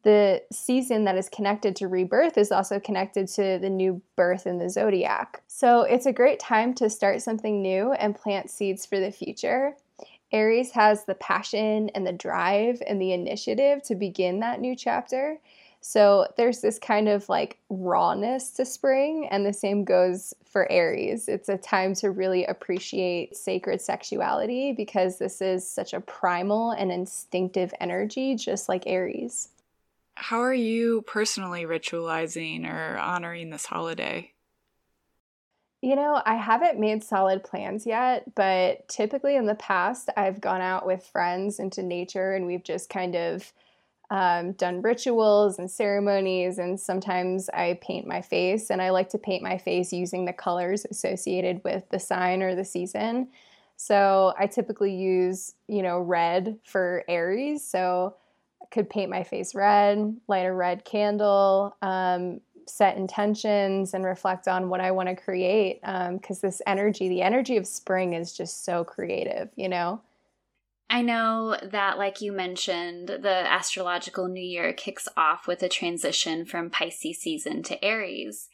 the 0.03 0.43
season 0.51 1.05
that 1.05 1.17
is 1.17 1.29
connected 1.29 1.77
to 1.77 1.89
rebirth 1.89 2.37
is 2.37 2.51
also 2.51 2.81
connected 2.81 3.29
to 3.29 3.59
the 3.61 3.71
new 3.71 4.03
birth 4.17 4.47
in 4.47 4.59
the 4.59 4.69
zodiac. 4.69 5.43
So 5.47 5.83
it's 5.83 6.07
a 6.07 6.13
great 6.13 6.41
time 6.41 6.75
to 6.75 6.91
start 6.91 7.23
something 7.23 7.63
new 7.63 7.93
and 7.93 8.17
plant 8.17 8.51
seeds 8.51 8.85
for 8.85 8.99
the 8.99 9.13
future. 9.13 9.77
Aries 10.33 10.71
has 10.73 11.05
the 11.05 11.15
passion 11.15 11.91
and 11.91 12.07
the 12.07 12.13
drive 12.13 12.83
and 12.87 13.01
the 13.01 13.13
initiative 13.13 13.83
to 13.85 13.95
begin 13.95 14.41
that 14.41 14.61
new 14.61 14.75
chapter. 14.75 15.39
So 15.83 16.29
there's 16.37 16.61
this 16.61 16.79
kind 16.79 17.09
of 17.09 17.29
like 17.29 17.59
rawness 17.69 18.51
to 18.53 18.65
spring, 18.65 19.27
and 19.31 19.45
the 19.45 19.53
same 19.53 19.85
goes 19.85 20.33
for 20.45 20.71
Aries. 20.71 21.29
It's 21.29 21.49
a 21.49 21.59
time 21.59 21.95
to 21.97 22.13
really 22.13 22.45
appreciate 22.45 23.37
sacred 23.37 23.81
sexuality 23.81 24.73
because 24.73 25.19
this 25.19 25.43
is 25.43 25.69
such 25.69 25.93
a 25.93 26.01
primal 26.01 26.71
and 26.71 26.93
instinctive 26.93 27.75
energy, 27.81 28.37
just 28.37 28.69
like 28.69 28.85
Aries. 28.87 29.49
How 30.15 30.41
are 30.41 30.55
you 30.55 31.03
personally 31.03 31.65
ritualizing 31.65 32.71
or 32.71 32.99
honoring 32.99 33.51
this 33.51 33.67
holiday? 33.67 34.33
You 35.81 35.97
know, 35.97 36.23
I 36.25 36.37
haven't 36.37 36.79
made 36.79 37.03
solid 37.03 37.43
plans 37.43 37.87
yet, 37.87 38.35
but 38.37 38.87
typically 38.89 39.35
in 39.35 39.47
the 39.47 39.57
past, 39.57 40.11
I've 40.17 40.41
gone 40.41 40.61
out 40.61 40.87
with 40.87 41.05
friends 41.05 41.59
into 41.59 41.83
nature 41.83 42.35
and 42.35 42.47
we've 42.47 42.63
just 42.63 42.89
kind 42.89 43.17
of 43.17 43.53
um, 44.13 44.53
done 44.53 44.83
rituals 44.83 45.59
and 45.59 45.69
ceremonies. 45.69 46.59
And 46.59 46.79
sometimes 46.79 47.49
I 47.49 47.81
paint 47.83 48.07
my 48.07 48.21
face, 48.21 48.71
and 48.71 48.83
I 48.83 48.91
like 48.91 49.09
to 49.11 49.19
paint 49.19 49.43
my 49.43 49.57
face 49.57 49.93
using 49.93 50.27
the 50.27 50.35
colors 50.35 50.85
associated 50.91 51.65
with 51.65 51.89
the 51.89 51.99
sign 51.99 52.43
or 52.43 52.55
the 52.55 52.65
season. 52.65 53.29
So 53.77 54.35
I 54.39 54.47
typically 54.47 54.95
use, 54.95 55.55
you 55.67 55.83
know, 55.83 55.99
red 55.99 56.59
for 56.63 57.05
Aries. 57.09 57.67
So 57.67 58.15
could 58.73 58.91
paint 58.91 59.11
my 59.11 59.23
face 59.23 59.55
red, 59.55 60.17
light 60.27 60.47
a 60.47 60.53
red 60.53 60.85
candle, 60.85 61.77
um, 61.83 62.41
set 62.67 62.97
intentions, 62.97 63.95
and 63.95 64.05
reflect 64.05 64.49
on 64.49 64.69
what 64.69 64.81
I 64.81 64.91
want 64.91 65.09
to 65.09 65.15
create. 65.15 65.81
Because 65.83 66.43
um, 66.43 66.49
this 66.49 66.63
energy, 66.67 67.09
the 67.09 67.23
energy 67.23 67.57
of 67.57 67.67
spring, 67.67 68.15
is 68.15 68.33
just 68.33 68.65
so 68.65 68.83
creative, 68.83 69.51
you 69.55 69.69
know? 69.69 70.01
I 70.89 71.01
know 71.01 71.57
that, 71.63 71.97
like 71.97 72.21
you 72.21 72.33
mentioned, 72.33 73.09
the 73.09 73.51
astrological 73.51 74.29
new 74.29 74.43
year 74.43 74.73
kicks 74.73 75.09
off 75.17 75.47
with 75.47 75.63
a 75.63 75.69
transition 75.69 76.45
from 76.45 76.69
Pisces 76.69 77.19
season 77.19 77.63
to 77.65 77.83
Aries. 77.83 78.49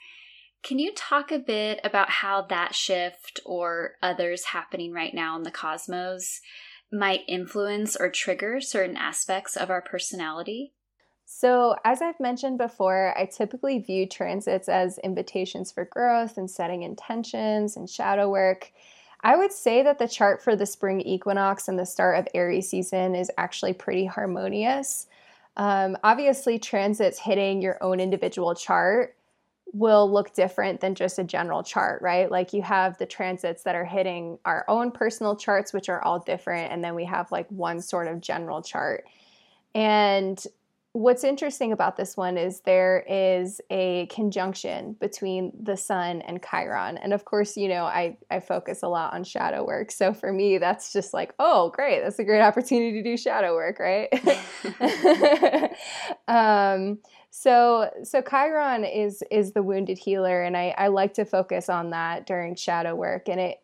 Can 0.63 0.79
you 0.79 0.93
talk 0.93 1.31
a 1.31 1.39
bit 1.39 1.81
about 1.83 2.11
how 2.11 2.43
that 2.43 2.75
shift 2.75 3.41
or 3.45 3.95
others 4.03 4.47
happening 4.47 4.93
right 4.93 5.15
now 5.15 5.37
in 5.37 5.43
the 5.43 5.51
cosmos 5.51 6.41
might 6.91 7.25
influence 7.29 7.97
or 7.97 8.11
trigger 8.11 8.61
certain 8.61 8.97
aspects 8.97 9.57
of 9.57 9.71
our 9.71 9.83
personality? 9.83 10.73
So, 11.31 11.77
as 11.85 12.01
I've 12.01 12.19
mentioned 12.19 12.57
before, 12.57 13.13
I 13.17 13.27
typically 13.27 13.81
view 13.81 14.07
transits 14.07 14.67
as 14.67 14.97
invitations 14.99 15.71
for 15.71 15.85
growth 15.85 16.39
and 16.39 16.51
setting 16.51 16.85
intentions 16.85 17.77
and 17.77 17.89
shadow 17.89 18.31
work. 18.31 18.73
I 19.21 19.37
would 19.37 19.53
say 19.53 19.83
that 19.83 19.99
the 19.99 20.09
chart 20.09 20.43
for 20.43 20.57
the 20.57 20.65
spring 20.65 21.03
equinox 21.03 21.69
and 21.69 21.79
the 21.79 21.85
start 21.85 22.19
of 22.19 22.29
Aries 22.33 22.71
season 22.71 23.15
is 23.15 23.31
actually 23.37 23.75
pretty 23.75 24.07
harmonious. 24.07 25.07
Um, 25.59 25.99
obviously, 26.03 26.59
transits 26.59 27.19
hitting 27.19 27.61
your 27.61 27.77
own 27.83 28.01
individual 28.01 28.55
chart 28.55 29.15
will 29.73 30.11
look 30.11 30.33
different 30.35 30.81
than 30.81 30.95
just 30.95 31.19
a 31.19 31.25
general 31.25 31.63
chart, 31.63 32.01
right? 32.03 32.31
Like 32.31 32.53
you 32.53 32.63
have 32.63 32.97
the 32.99 33.07
transits 33.07 33.63
that 33.65 33.75
are 33.75 33.85
hitting 33.85 34.39
our 34.45 34.65
own 34.69 34.91
personal 34.91 35.37
charts, 35.37 35.73
which 35.73 35.89
are 35.89 36.03
all 36.03 36.19
different. 36.19 36.73
And 36.73 36.83
then 36.83 36.95
we 36.95 37.05
have 37.05 37.31
like 37.31 37.49
one 37.51 37.81
sort 37.81 38.09
of 38.09 38.21
general 38.21 38.63
chart. 38.63 39.05
And 39.75 40.43
what's 40.93 41.23
interesting 41.23 41.71
about 41.71 41.97
this 41.97 42.17
one 42.17 42.39
is 42.39 42.61
there 42.61 43.05
is 43.09 43.61
a 43.71 44.07
conjunction 44.07 44.95
between 44.95 45.53
the 45.63 45.77
sun 45.77 46.23
and 46.23 46.43
chiron 46.43 46.97
and 46.97 47.13
of 47.13 47.25
course 47.25 47.57
you 47.57 47.69
know 47.69 47.85
i 47.85 48.17
i 48.31 48.41
focus 48.41 48.83
a 48.83 48.89
lot 48.89 49.13
on 49.13 49.23
shadow 49.23 49.65
work 49.65 49.93
so 49.93 50.15
for 50.15 50.33
me 50.33 50.57
that's 50.57 50.93
just 50.93 51.13
like 51.13 51.35
oh 51.39 51.71
great 51.75 52.01
that's 52.01 52.19
a 52.19 52.25
great 52.25 52.41
opportunity 52.41 53.03
to 53.03 53.03
do 53.03 53.17
shadow 53.17 53.55
work 53.55 53.79
right 53.79 54.09
um, 56.29 56.99
so 57.31 57.91
so 58.05 58.23
Chiron 58.23 58.85
is 58.85 59.23
is 59.31 59.53
the 59.53 59.63
wounded 59.63 59.99
healer, 59.99 60.43
and 60.43 60.57
I, 60.57 60.75
I 60.79 60.89
like 60.89 61.15
to 61.15 61.25
focus 61.25 61.69
on 61.69 61.91
that 61.91 62.27
during 62.27 62.55
shadow 62.55 62.95
work. 62.95 63.29
And 63.29 63.41
it 63.41 63.59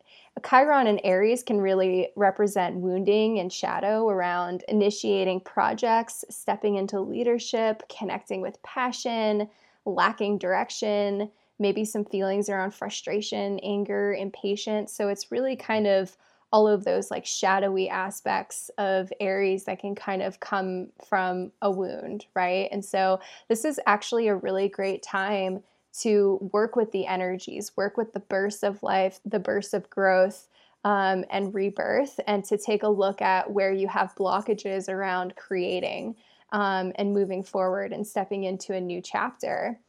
Chiron 0.47 0.87
and 0.87 0.99
Aries 1.03 1.43
can 1.43 1.59
really 1.59 2.09
represent 2.15 2.77
wounding 2.77 3.39
and 3.39 3.51
shadow 3.51 4.09
around 4.09 4.63
initiating 4.67 5.39
projects, 5.41 6.25
stepping 6.29 6.75
into 6.75 6.99
leadership, 6.99 7.83
connecting 7.89 8.41
with 8.41 8.61
passion, 8.61 9.49
lacking 9.85 10.37
direction, 10.37 11.31
maybe 11.57 11.85
some 11.85 12.03
feelings 12.03 12.49
around 12.49 12.73
frustration, 12.73 13.59
anger, 13.59 14.13
impatience. 14.13 14.93
So 14.93 15.07
it's 15.07 15.31
really 15.31 15.55
kind 15.55 15.87
of 15.87 16.17
all 16.51 16.67
of 16.67 16.83
those 16.83 17.11
like 17.11 17.25
shadowy 17.25 17.89
aspects 17.89 18.69
of 18.77 19.11
Aries 19.19 19.65
that 19.65 19.79
can 19.79 19.95
kind 19.95 20.21
of 20.21 20.39
come 20.39 20.87
from 21.07 21.51
a 21.61 21.69
wound, 21.69 22.25
right? 22.35 22.69
And 22.71 22.83
so 22.83 23.19
this 23.49 23.65
is 23.65 23.79
actually 23.85 24.27
a 24.27 24.35
really 24.35 24.69
great 24.69 25.03
time 25.03 25.63
to 26.01 26.49
work 26.53 26.75
with 26.75 26.91
the 26.91 27.07
energies, 27.07 27.71
work 27.75 27.97
with 27.97 28.13
the 28.13 28.19
bursts 28.19 28.63
of 28.63 28.83
life, 28.83 29.19
the 29.25 29.39
bursts 29.39 29.73
of 29.73 29.89
growth. 29.89 30.47
Um, 30.83 31.25
and 31.31 31.51
rebirth, 31.51 32.19
and 32.27 32.45
to 32.45 32.59
take 32.59 32.83
a 32.83 32.87
look 32.87 33.19
at 33.19 33.49
where 33.49 33.73
you 33.73 33.87
have 33.87 34.13
blockages 34.13 34.87
around 34.87 35.35
creating 35.35 36.15
um, 36.51 36.93
and 36.95 37.11
moving 37.11 37.43
forward 37.43 37.91
and 37.91 38.05
stepping 38.05 38.43
into 38.43 38.73
a 38.73 38.79
new 38.79 39.01
chapter. 39.01 39.79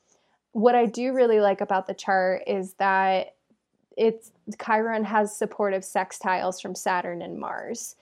What 0.53 0.75
I 0.75 0.87
do 0.87 1.13
really 1.13 1.41
like 1.41 1.61
about 1.61 1.87
the 1.87 1.93
chart 1.93 2.45
is 2.47 2.75
that 2.79 3.36
it's 3.97 4.33
Chiron 4.65 5.05
has 5.05 5.37
supportive 5.37 5.83
sextiles 5.83 6.61
from 6.61 6.75
Saturn 6.75 7.23
and 7.23 7.39
Mars. 7.39 7.97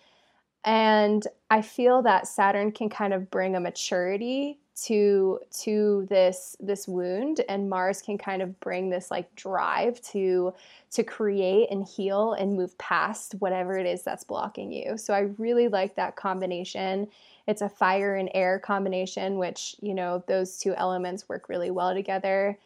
And 0.64 1.26
I 1.50 1.62
feel 1.62 2.02
that 2.02 2.26
Saturn 2.26 2.72
can 2.72 2.88
kind 2.88 3.12
of 3.12 3.30
bring 3.30 3.54
a 3.54 3.60
maturity 3.60 4.58
to 4.76 5.38
to 5.60 6.04
this 6.10 6.56
this 6.58 6.88
wound 6.88 7.42
and 7.48 7.70
Mars 7.70 8.02
can 8.02 8.18
kind 8.18 8.42
of 8.42 8.58
bring 8.58 8.90
this 8.90 9.08
like 9.08 9.32
drive 9.36 10.00
to 10.02 10.52
to 10.90 11.04
create 11.04 11.70
and 11.70 11.86
heal 11.86 12.32
and 12.32 12.56
move 12.56 12.76
past 12.78 13.36
whatever 13.38 13.78
it 13.78 13.86
is 13.86 14.02
that's 14.02 14.24
blocking 14.24 14.72
you. 14.72 14.96
So 14.96 15.14
I 15.14 15.30
really 15.38 15.68
like 15.68 15.94
that 15.94 16.16
combination. 16.16 17.06
It's 17.46 17.62
a 17.62 17.68
fire 17.68 18.16
and 18.16 18.28
air 18.34 18.58
combination 18.58 19.38
which, 19.38 19.76
you 19.80 19.94
know, 19.94 20.24
those 20.26 20.58
two 20.58 20.74
elements 20.74 21.28
work 21.28 21.48
really 21.48 21.70
well 21.70 21.94
together. 21.94 22.58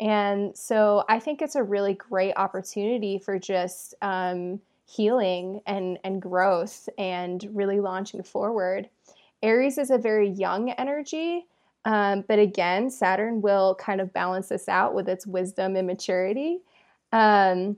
And 0.00 0.56
so 0.56 1.04
I 1.08 1.18
think 1.18 1.40
it's 1.40 1.54
a 1.54 1.62
really 1.62 1.94
great 1.94 2.34
opportunity 2.36 3.18
for 3.18 3.38
just 3.38 3.94
um, 4.02 4.60
healing 4.84 5.60
and, 5.66 5.98
and 6.04 6.20
growth 6.20 6.88
and 6.98 7.48
really 7.52 7.80
launching 7.80 8.22
forward. 8.22 8.88
Aries 9.42 9.78
is 9.78 9.90
a 9.90 9.98
very 9.98 10.28
young 10.28 10.70
energy, 10.70 11.46
um, 11.84 12.24
but 12.26 12.38
again, 12.38 12.90
Saturn 12.90 13.40
will 13.40 13.74
kind 13.76 14.00
of 14.00 14.12
balance 14.12 14.48
this 14.48 14.68
out 14.68 14.94
with 14.94 15.08
its 15.08 15.26
wisdom 15.26 15.76
and 15.76 15.86
maturity. 15.86 16.58
Um, 17.12 17.76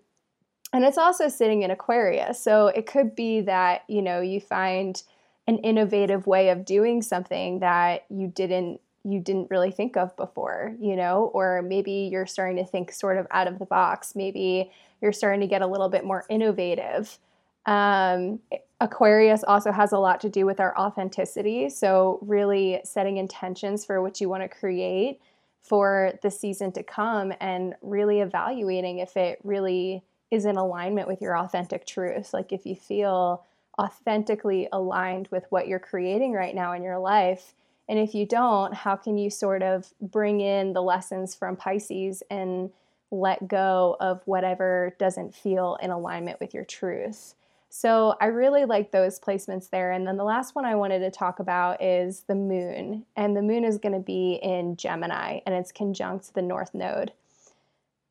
and 0.73 0.85
it's 0.85 0.99
also 0.99 1.29
sitting 1.29 1.63
in 1.63 1.71
Aquarius. 1.71 2.43
So 2.43 2.69
it 2.69 2.87
could 2.87 3.15
be 3.15 3.43
that, 3.43 3.83
you 3.89 4.03
know, 4.03 4.21
you 4.21 4.41
find 4.41 5.03
an 5.47 5.59
innovative 5.59 6.27
way 6.27 6.51
of 6.51 6.65
doing 6.65 7.01
something 7.01 7.61
that 7.61 8.05
you 8.11 8.29
didn't 8.29 8.81
you 9.09 9.21
didn't 9.21 9.51
really 9.51 9.71
think 9.71 9.97
of 9.97 10.15
before, 10.17 10.75
you 10.81 10.97
know, 10.97 11.31
or 11.35 11.63
maybe 11.63 12.09
you're 12.13 12.27
starting 12.27 12.57
to 12.57 12.65
think 12.65 12.93
sort 12.93 13.17
of 13.17 13.27
out 13.31 13.47
of 13.47 13.59
the 13.59 13.65
box. 13.65 14.15
Maybe 14.15 14.71
you're 15.01 15.13
starting 15.13 15.41
to 15.41 15.47
get 15.47 15.63
a 15.63 15.67
little 15.67 15.89
bit 15.89 16.05
more 16.05 16.25
innovative. 16.29 17.19
Um, 17.67 18.41
Aquarius 18.81 19.45
also 19.45 19.73
has 19.73 19.93
a 19.93 19.99
lot 19.99 20.21
to 20.21 20.29
do 20.29 20.47
with 20.47 20.61
our 20.61 20.77
authenticity. 20.79 21.69
So, 21.71 22.19
really 22.23 22.81
setting 22.85 23.17
intentions 23.17 23.85
for 23.85 24.01
what 24.03 24.21
you 24.21 24.29
want 24.29 24.43
to 24.43 24.49
create 24.49 25.21
for 25.61 26.13
the 26.23 26.31
season 26.31 26.73
to 26.73 26.83
come 26.83 27.33
and 27.41 27.75
really 27.83 28.21
evaluating 28.21 28.99
if 29.01 29.17
it 29.17 29.39
really 29.43 30.03
is 30.31 30.45
in 30.45 30.57
alignment 30.57 31.09
with 31.09 31.21
your 31.21 31.37
authentic 31.37 31.87
truth. 31.87 32.33
Like, 32.33 32.53
if 32.53 32.65
you 32.65 32.75
feel 32.75 33.45
authentically 33.79 34.69
aligned 34.73 35.29
with 35.29 35.45
what 35.51 35.69
you're 35.69 35.79
creating 35.79 36.33
right 36.33 36.55
now 36.55 36.73
in 36.73 36.83
your 36.83 36.99
life, 36.99 37.55
And 37.89 37.99
if 37.99 38.15
you 38.15 38.27
don't, 38.27 38.75
how 38.75 38.97
can 38.97 39.17
you 39.17 39.31
sort 39.31 39.63
of 39.63 39.93
bring 40.01 40.41
in 40.41 40.73
the 40.73 40.83
lessons 40.83 41.35
from 41.35 41.57
Pisces 41.57 42.23
and 42.31 42.71
let 43.11 43.49
go 43.49 43.97
of 44.01 44.21
whatever 44.27 44.95
doesn't 44.99 45.35
feel 45.35 45.79
in 45.81 45.91
alignment 45.91 46.39
with 46.41 46.53
your 46.53 46.65
truth? 46.65 47.35
So 47.71 48.15
I 48.21 48.27
really 48.27 48.65
like 48.65 48.93
those 48.93 49.21
placements 49.21 49.71
there. 49.71 49.93
And 49.93 50.07
then 50.07 50.17
the 50.17 50.25
last 50.25 50.55
one 50.55 50.65
I 50.65 50.75
wanted 50.75 51.01
to 51.01 51.11
talk 51.11 51.39
about 51.39 51.83
is 51.83 52.25
the 52.27 52.35
moon. 52.35 53.05
And 53.17 53.37
the 53.37 53.43
moon 53.43 53.65
is 53.65 53.79
going 53.79 53.93
to 53.93 54.01
be 54.01 54.39
in 54.43 54.77
Gemini 54.77 55.41
and 55.45 55.55
it's 55.55 55.73
conjunct 55.73 56.35
the 56.35 56.43
North 56.43 56.75
Node. 56.75 57.13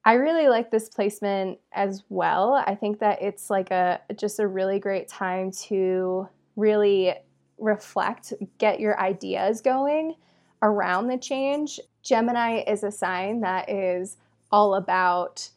I 0.06 0.14
really 0.14 0.48
like 0.48 0.72
this 0.72 0.88
placement 0.88 1.60
as 1.74 2.04
well. 2.08 2.64
I 2.66 2.76
think 2.76 3.00
that 3.00 3.22
it's 3.22 3.50
like 3.50 3.72
a 3.72 4.00
just 4.16 4.40
a 4.40 4.48
really 4.48 4.80
great 4.80 5.10
time 5.10 5.52
to 5.68 6.30
really 6.56 7.14
reflect, 7.58 8.34
get 8.58 8.80
your 8.80 9.00
ideas 9.00 9.62
going 9.62 10.16
around 10.62 11.08
the 11.08 11.18
change. 11.18 11.80
Gemini 12.04 12.64
is 12.68 12.84
a 12.84 12.92
sign 12.92 13.42
that 13.42 13.70
is 13.70 14.18
all 14.52 14.76
about 14.76 15.50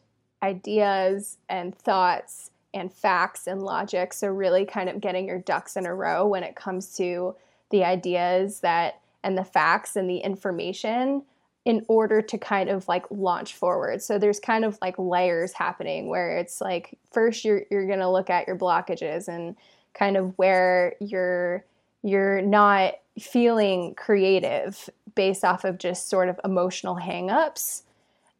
ideas 0.43 1.37
and 1.49 1.75
thoughts 1.75 2.51
and 2.73 2.91
facts 2.91 3.47
and 3.47 3.61
logic. 3.61 4.13
So, 4.13 4.27
really 4.27 4.65
kind 4.65 4.89
of 4.89 5.01
getting 5.01 5.27
your 5.27 5.39
ducks 5.39 5.75
in 5.75 5.85
a 5.85 5.93
row 5.93 6.27
when 6.27 6.43
it 6.43 6.55
comes 6.55 6.95
to 6.97 7.35
the 7.69 7.83
ideas 7.83 8.59
that 8.61 9.01
and 9.23 9.37
the 9.37 9.43
facts 9.43 9.95
and 9.95 10.09
the 10.09 10.17
information 10.17 11.23
in 11.63 11.85
order 11.87 12.21
to 12.21 12.37
kind 12.37 12.69
of 12.69 12.87
like 12.87 13.05
launch 13.11 13.53
forward. 13.53 14.01
So 14.01 14.17
there's 14.17 14.39
kind 14.39 14.65
of 14.65 14.79
like 14.81 14.95
layers 14.97 15.53
happening 15.53 16.07
where 16.07 16.37
it's 16.37 16.59
like 16.59 16.97
first 17.11 17.45
you're 17.45 17.63
you're 17.69 17.85
going 17.85 17.99
to 17.99 18.09
look 18.09 18.29
at 18.29 18.47
your 18.47 18.57
blockages 18.57 19.27
and 19.27 19.55
kind 19.93 20.17
of 20.17 20.37
where 20.37 20.95
you're 20.99 21.63
you're 22.03 22.41
not 22.41 22.95
feeling 23.19 23.93
creative 23.95 24.89
based 25.15 25.43
off 25.43 25.63
of 25.63 25.77
just 25.77 26.09
sort 26.09 26.29
of 26.29 26.39
emotional 26.43 26.95
hangups. 26.95 27.83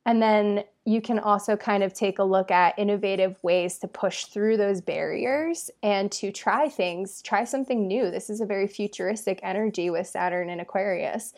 And 0.06 0.22
then 0.22 0.64
you 0.86 1.00
can 1.00 1.20
also 1.20 1.56
kind 1.56 1.84
of 1.84 1.94
take 1.94 2.18
a 2.18 2.24
look 2.24 2.50
at 2.50 2.78
innovative 2.80 3.38
ways 3.44 3.78
to 3.80 3.88
push 3.88 4.26
through 4.26 4.58
those 4.58 4.82
barriers 4.82 5.70
and 5.84 6.12
to 6.14 6.32
try 6.32 6.70
things, 6.70 7.22
try 7.22 7.44
something 7.44 7.88
new. 7.88 8.10
This 8.10 8.30
is 8.30 8.42
a 8.42 8.46
very 8.46 8.68
futuristic 8.68 9.40
energy 9.44 9.92
with 9.92 10.08
Saturn 10.08 10.50
and 10.50 10.60
Aquarius. 10.60 11.34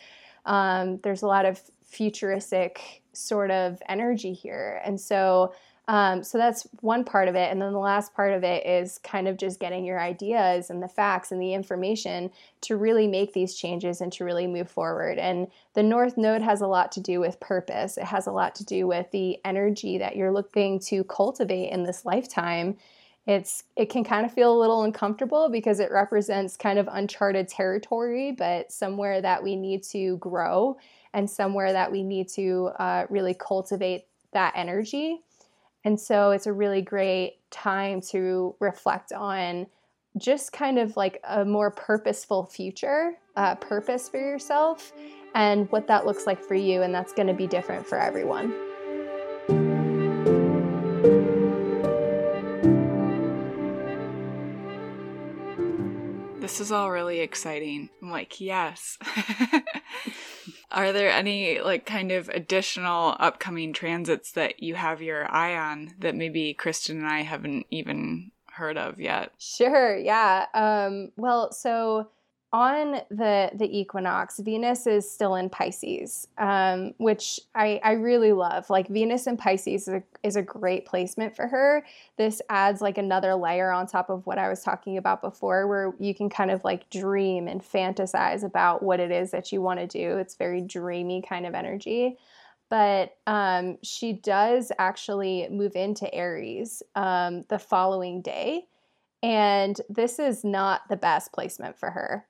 Um, 0.46 0.98
there's 1.02 1.22
a 1.22 1.26
lot 1.26 1.44
of 1.44 1.60
futuristic 1.84 3.02
sort 3.12 3.50
of 3.50 3.82
energy 3.88 4.32
here. 4.32 4.80
And 4.84 4.98
so 4.98 5.52
um, 5.86 6.22
so 6.24 6.38
that's 6.38 6.66
one 6.80 7.04
part 7.04 7.28
of 7.28 7.34
it. 7.34 7.50
And 7.50 7.60
then 7.60 7.72
the 7.72 7.78
last 7.78 8.14
part 8.14 8.32
of 8.32 8.42
it 8.42 8.64
is 8.66 8.98
kind 8.98 9.28
of 9.28 9.36
just 9.36 9.60
getting 9.60 9.84
your 9.84 10.00
ideas 10.00 10.70
and 10.70 10.82
the 10.82 10.88
facts 10.88 11.30
and 11.30 11.40
the 11.40 11.52
information 11.52 12.30
to 12.62 12.76
really 12.76 13.06
make 13.06 13.34
these 13.34 13.54
changes 13.54 14.00
and 14.00 14.10
to 14.14 14.24
really 14.24 14.46
move 14.46 14.70
forward. 14.70 15.18
And 15.18 15.48
the 15.74 15.82
North 15.82 16.16
Node 16.16 16.40
has 16.40 16.62
a 16.62 16.66
lot 16.66 16.90
to 16.92 17.00
do 17.00 17.20
with 17.20 17.38
purpose, 17.38 17.98
it 17.98 18.04
has 18.04 18.26
a 18.26 18.32
lot 18.32 18.54
to 18.56 18.64
do 18.64 18.86
with 18.86 19.10
the 19.10 19.38
energy 19.44 19.98
that 19.98 20.16
you're 20.16 20.32
looking 20.32 20.80
to 20.80 21.04
cultivate 21.04 21.70
in 21.70 21.82
this 21.82 22.06
lifetime. 22.06 22.78
It's 23.26 23.64
it 23.76 23.90
can 23.90 24.04
kind 24.04 24.24
of 24.24 24.32
feel 24.32 24.56
a 24.56 24.60
little 24.60 24.84
uncomfortable 24.84 25.48
because 25.50 25.80
it 25.80 25.90
represents 25.90 26.56
kind 26.56 26.78
of 26.78 26.88
uncharted 26.90 27.48
territory, 27.48 28.32
but 28.32 28.72
somewhere 28.72 29.20
that 29.20 29.42
we 29.42 29.56
need 29.56 29.82
to 29.84 30.16
grow 30.18 30.78
and 31.12 31.28
somewhere 31.28 31.72
that 31.72 31.92
we 31.92 32.02
need 32.02 32.28
to 32.30 32.70
uh, 32.78 33.06
really 33.08 33.34
cultivate 33.34 34.04
that 34.32 34.52
energy. 34.56 35.20
And 35.84 36.00
so 36.00 36.30
it's 36.30 36.46
a 36.46 36.52
really 36.52 36.80
great 36.80 37.38
time 37.50 38.00
to 38.00 38.54
reflect 38.58 39.12
on 39.12 39.66
just 40.16 40.52
kind 40.52 40.78
of 40.78 40.96
like 40.96 41.20
a 41.28 41.44
more 41.44 41.70
purposeful 41.70 42.46
future, 42.46 43.18
uh, 43.36 43.54
purpose 43.56 44.08
for 44.08 44.18
yourself, 44.18 44.92
and 45.34 45.70
what 45.70 45.86
that 45.88 46.06
looks 46.06 46.26
like 46.26 46.42
for 46.42 46.54
you. 46.54 46.82
And 46.82 46.94
that's 46.94 47.12
going 47.12 47.26
to 47.26 47.34
be 47.34 47.46
different 47.46 47.86
for 47.86 47.98
everyone. 47.98 48.54
This 56.40 56.60
is 56.60 56.70
all 56.70 56.90
really 56.90 57.20
exciting. 57.20 57.90
I'm 58.00 58.10
like, 58.10 58.40
yes. 58.40 58.98
Are 60.74 60.92
there 60.92 61.10
any 61.10 61.60
like 61.60 61.86
kind 61.86 62.10
of 62.10 62.28
additional 62.28 63.16
upcoming 63.20 63.72
transits 63.72 64.32
that 64.32 64.60
you 64.60 64.74
have 64.74 65.00
your 65.00 65.32
eye 65.32 65.56
on 65.56 65.94
that 66.00 66.16
maybe 66.16 66.52
Kristen 66.52 66.98
and 66.98 67.06
I 67.06 67.22
haven't 67.22 67.66
even 67.70 68.32
heard 68.52 68.76
of 68.76 68.98
yet? 68.98 69.30
Sure, 69.38 69.96
yeah. 69.96 70.46
Um, 70.52 71.12
well, 71.16 71.52
so 71.52 72.08
on 72.54 73.00
the 73.10 73.50
the 73.52 73.68
equinox, 73.68 74.38
Venus 74.38 74.86
is 74.86 75.10
still 75.10 75.34
in 75.34 75.50
Pisces, 75.50 76.28
um, 76.38 76.94
which 76.98 77.40
I, 77.56 77.80
I 77.82 77.92
really 77.94 78.32
love. 78.32 78.70
Like 78.70 78.86
Venus 78.86 79.26
in 79.26 79.36
Pisces 79.36 79.88
is 79.88 79.94
a, 79.94 80.02
is 80.22 80.36
a 80.36 80.42
great 80.42 80.86
placement 80.86 81.34
for 81.34 81.48
her. 81.48 81.84
This 82.16 82.40
adds 82.48 82.80
like 82.80 82.96
another 82.96 83.34
layer 83.34 83.72
on 83.72 83.88
top 83.88 84.08
of 84.08 84.24
what 84.24 84.38
I 84.38 84.48
was 84.48 84.62
talking 84.62 84.98
about 84.98 85.20
before, 85.20 85.66
where 85.66 85.94
you 85.98 86.14
can 86.14 86.30
kind 86.30 86.52
of 86.52 86.62
like 86.62 86.88
dream 86.90 87.48
and 87.48 87.60
fantasize 87.60 88.44
about 88.44 88.84
what 88.84 89.00
it 89.00 89.10
is 89.10 89.32
that 89.32 89.50
you 89.50 89.60
want 89.60 89.80
to 89.80 89.88
do. 89.88 90.18
It's 90.18 90.36
very 90.36 90.60
dreamy 90.60 91.22
kind 91.22 91.46
of 91.46 91.54
energy. 91.54 92.18
But 92.70 93.16
um, 93.26 93.78
she 93.82 94.12
does 94.12 94.70
actually 94.78 95.48
move 95.50 95.74
into 95.74 96.12
Aries 96.14 96.84
um, 96.94 97.42
the 97.48 97.58
following 97.58 98.22
day 98.22 98.68
and 99.24 99.80
this 99.88 100.18
is 100.18 100.44
not 100.44 100.82
the 100.90 100.96
best 100.96 101.32
placement 101.32 101.78
for 101.78 101.90
her. 101.90 102.26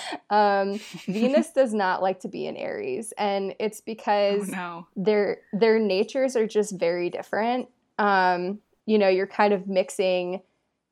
um, 0.30 0.80
Venus 1.06 1.50
does 1.50 1.74
not 1.74 2.00
like 2.00 2.20
to 2.20 2.28
be 2.28 2.46
in 2.46 2.56
Aries, 2.56 3.12
and 3.18 3.54
it's 3.60 3.82
because 3.82 4.48
oh, 4.48 4.52
no. 4.52 4.86
their 4.96 5.42
their 5.52 5.78
natures 5.78 6.36
are 6.36 6.46
just 6.46 6.78
very 6.78 7.10
different. 7.10 7.68
Um, 7.98 8.60
you 8.86 8.96
know, 8.96 9.08
you're 9.08 9.26
kind 9.26 9.52
of 9.52 9.66
mixing 9.68 10.40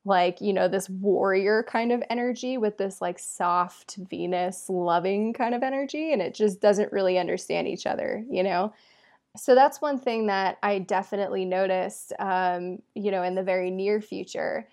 like 0.04 0.42
you 0.42 0.52
know 0.52 0.68
this 0.68 0.90
warrior 0.90 1.62
kind 1.62 1.90
of 1.90 2.02
energy 2.10 2.58
with 2.58 2.76
this 2.76 3.00
like 3.00 3.18
soft 3.18 3.96
Venus 4.10 4.66
loving 4.68 5.32
kind 5.32 5.54
of 5.54 5.62
energy, 5.62 6.12
and 6.12 6.20
it 6.20 6.34
just 6.34 6.60
doesn't 6.60 6.92
really 6.92 7.18
understand 7.18 7.66
each 7.66 7.86
other. 7.86 8.22
You 8.30 8.42
know. 8.42 8.74
So 9.36 9.54
that's 9.54 9.80
one 9.80 9.98
thing 9.98 10.26
that 10.26 10.58
I 10.62 10.80
definitely 10.80 11.44
noticed, 11.44 12.12
um, 12.18 12.82
you 12.94 13.10
know, 13.10 13.22
in 13.22 13.36
the 13.36 13.42
very 13.42 13.70
near 13.70 14.00
future 14.00 14.66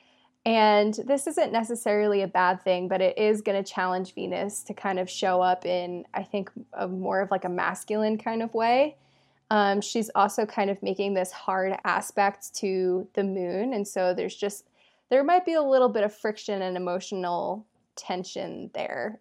and 0.46 0.94
this 1.06 1.26
isn't 1.26 1.52
necessarily 1.52 2.22
a 2.22 2.28
bad 2.28 2.64
thing, 2.64 2.88
but 2.88 3.02
it 3.02 3.18
is 3.18 3.42
going 3.42 3.62
to 3.62 3.68
challenge 3.68 4.14
Venus 4.14 4.62
to 4.64 4.76
kind 4.76 5.00
of 5.00 5.10
show 5.10 5.42
up 5.42 5.66
in, 5.66 6.06
I 6.14 6.22
think, 6.22 6.52
a 6.74 6.88
more 6.88 7.22
of 7.22 7.32
like 7.32 7.46
a 7.46 7.50
masculine 7.50 8.20
kind 8.20 8.44
of 8.44 8.54
way. 8.54 8.96
Um, 9.50 9.82
she's 9.82 10.12
also 10.14 10.46
kind 10.46 10.70
of 10.70 10.82
making 10.84 11.16
this 11.16 11.32
hard 11.32 11.76
aspect 11.84 12.54
to 12.56 13.08
the 13.14 13.24
moon. 13.24 13.74
And 13.74 13.88
so 13.88 14.14
there's 14.14 14.36
just, 14.36 14.66
there 15.10 15.24
might 15.24 15.46
be 15.46 15.54
a 15.54 15.64
little 15.64 15.90
bit 15.90 16.04
of 16.04 16.16
friction 16.16 16.62
and 16.62 16.78
emotional 16.78 17.66
tension 17.96 18.70
there. 18.74 19.18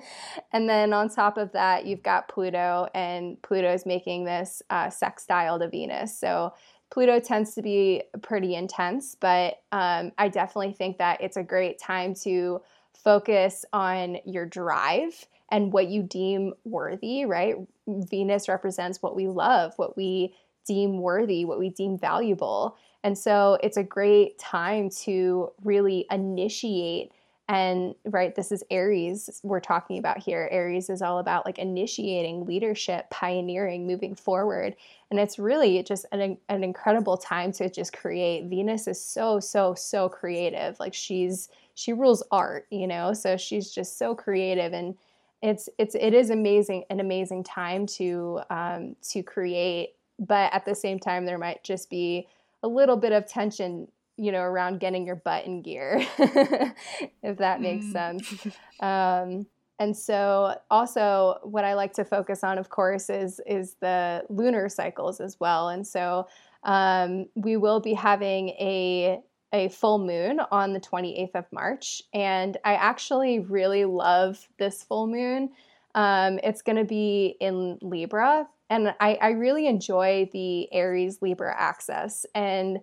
and 0.52 0.68
then 0.68 0.92
on 0.92 1.08
top 1.08 1.38
of 1.38 1.52
that, 1.52 1.86
you've 1.86 2.02
got 2.02 2.28
Pluto, 2.28 2.88
and 2.94 3.40
Pluto 3.42 3.72
is 3.72 3.86
making 3.86 4.24
this 4.24 4.62
uh, 4.68 4.90
sextile 4.90 5.58
to 5.58 5.68
Venus. 5.68 6.18
So 6.18 6.52
Pluto 6.90 7.20
tends 7.20 7.54
to 7.54 7.62
be 7.62 8.02
pretty 8.22 8.54
intense, 8.54 9.16
but 9.18 9.60
um, 9.72 10.12
I 10.18 10.28
definitely 10.28 10.72
think 10.72 10.98
that 10.98 11.20
it's 11.20 11.36
a 11.36 11.42
great 11.42 11.78
time 11.78 12.14
to 12.22 12.62
focus 12.94 13.64
on 13.72 14.18
your 14.24 14.46
drive 14.46 15.26
and 15.50 15.72
what 15.72 15.88
you 15.88 16.02
deem 16.02 16.54
worthy, 16.64 17.24
right? 17.24 17.56
Venus 17.86 18.48
represents 18.48 19.02
what 19.02 19.14
we 19.14 19.28
love, 19.28 19.72
what 19.76 19.96
we 19.96 20.34
deem 20.66 20.98
worthy, 20.98 21.44
what 21.44 21.58
we 21.58 21.70
deem 21.70 21.98
valuable. 21.98 22.76
And 23.04 23.16
so 23.16 23.58
it's 23.62 23.76
a 23.76 23.84
great 23.84 24.38
time 24.38 24.90
to 25.04 25.52
really 25.62 26.06
initiate 26.10 27.12
and 27.48 27.94
right, 28.04 28.34
this 28.34 28.50
is 28.50 28.64
Aries 28.70 29.40
we're 29.44 29.60
talking 29.60 29.98
about 29.98 30.18
here. 30.18 30.48
Aries 30.50 30.90
is 30.90 31.00
all 31.00 31.20
about 31.20 31.46
like 31.46 31.60
initiating 31.60 32.44
leadership, 32.44 33.08
pioneering, 33.10 33.86
moving 33.86 34.16
forward. 34.16 34.74
And 35.10 35.20
it's 35.20 35.38
really 35.38 35.80
just 35.84 36.06
an, 36.10 36.38
an 36.48 36.64
incredible 36.64 37.16
time 37.16 37.52
to 37.52 37.70
just 37.70 37.92
create. 37.92 38.46
Venus 38.46 38.88
is 38.88 39.00
so, 39.00 39.38
so, 39.38 39.74
so 39.74 40.08
creative. 40.08 40.80
Like 40.80 40.92
she's, 40.92 41.48
she 41.74 41.92
rules 41.92 42.24
art, 42.32 42.66
you 42.70 42.88
know? 42.88 43.12
So 43.12 43.36
she's 43.36 43.70
just 43.70 43.96
so 43.96 44.12
creative 44.12 44.72
and 44.72 44.96
it's, 45.40 45.68
it's, 45.78 45.94
it 45.94 46.14
is 46.14 46.30
amazing, 46.30 46.84
an 46.90 46.98
amazing 46.98 47.44
time 47.44 47.86
to, 47.86 48.40
um, 48.50 48.96
to 49.10 49.22
create. 49.22 49.90
But 50.18 50.52
at 50.52 50.64
the 50.64 50.74
same 50.74 50.98
time, 50.98 51.26
there 51.26 51.38
might 51.38 51.62
just 51.62 51.90
be 51.90 52.26
a 52.64 52.68
little 52.68 52.96
bit 52.96 53.12
of 53.12 53.26
tension 53.26 53.86
you 54.16 54.32
know, 54.32 54.40
around 54.40 54.80
getting 54.80 55.06
your 55.06 55.16
butt 55.16 55.44
in 55.44 55.62
gear, 55.62 56.06
if 56.18 57.38
that 57.38 57.60
makes 57.60 57.86
mm. 57.86 57.92
sense. 57.92 58.46
Um, 58.78 59.46
and 59.78 59.96
so, 59.96 60.54
also, 60.70 61.38
what 61.42 61.64
I 61.64 61.72
like 61.72 61.94
to 61.94 62.04
focus 62.04 62.44
on, 62.44 62.58
of 62.58 62.68
course, 62.68 63.08
is 63.08 63.40
is 63.46 63.76
the 63.80 64.22
lunar 64.28 64.68
cycles 64.68 65.18
as 65.18 65.40
well. 65.40 65.70
And 65.70 65.86
so, 65.86 66.28
um, 66.62 67.24
we 67.34 67.56
will 67.56 67.80
be 67.80 67.94
having 67.94 68.50
a 68.50 69.18
a 69.54 69.70
full 69.70 69.98
moon 69.98 70.40
on 70.50 70.74
the 70.74 70.80
28th 70.80 71.36
of 71.36 71.46
March, 71.52 72.02
and 72.12 72.58
I 72.66 72.74
actually 72.74 73.38
really 73.38 73.86
love 73.86 74.46
this 74.58 74.82
full 74.82 75.06
moon. 75.06 75.52
Um, 75.94 76.38
it's 76.44 76.60
going 76.60 76.76
to 76.76 76.84
be 76.84 77.36
in 77.40 77.78
Libra. 77.80 78.46
And 78.68 78.94
I, 79.00 79.14
I 79.14 79.30
really 79.30 79.66
enjoy 79.66 80.28
the 80.32 80.72
Aries 80.72 81.22
Libra 81.22 81.54
axis. 81.56 82.26
And 82.34 82.80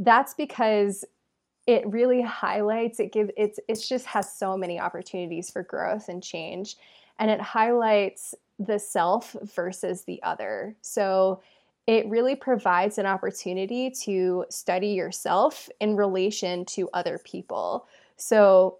that's 0.00 0.34
because 0.34 1.04
it 1.66 1.86
really 1.86 2.22
highlights 2.22 2.98
it 2.98 3.12
gives 3.12 3.30
it's 3.36 3.60
it's 3.68 3.88
just 3.88 4.06
has 4.06 4.34
so 4.34 4.56
many 4.56 4.80
opportunities 4.80 5.50
for 5.50 5.62
growth 5.62 6.08
and 6.08 6.22
change. 6.22 6.76
And 7.18 7.30
it 7.30 7.40
highlights 7.40 8.34
the 8.58 8.78
self 8.78 9.36
versus 9.54 10.02
the 10.02 10.22
other. 10.22 10.74
So 10.80 11.42
it 11.86 12.08
really 12.08 12.34
provides 12.34 12.98
an 12.98 13.06
opportunity 13.06 13.90
to 13.90 14.46
study 14.48 14.88
yourself 14.88 15.68
in 15.80 15.96
relation 15.96 16.64
to 16.64 16.88
other 16.94 17.18
people. 17.18 17.86
So 18.16 18.78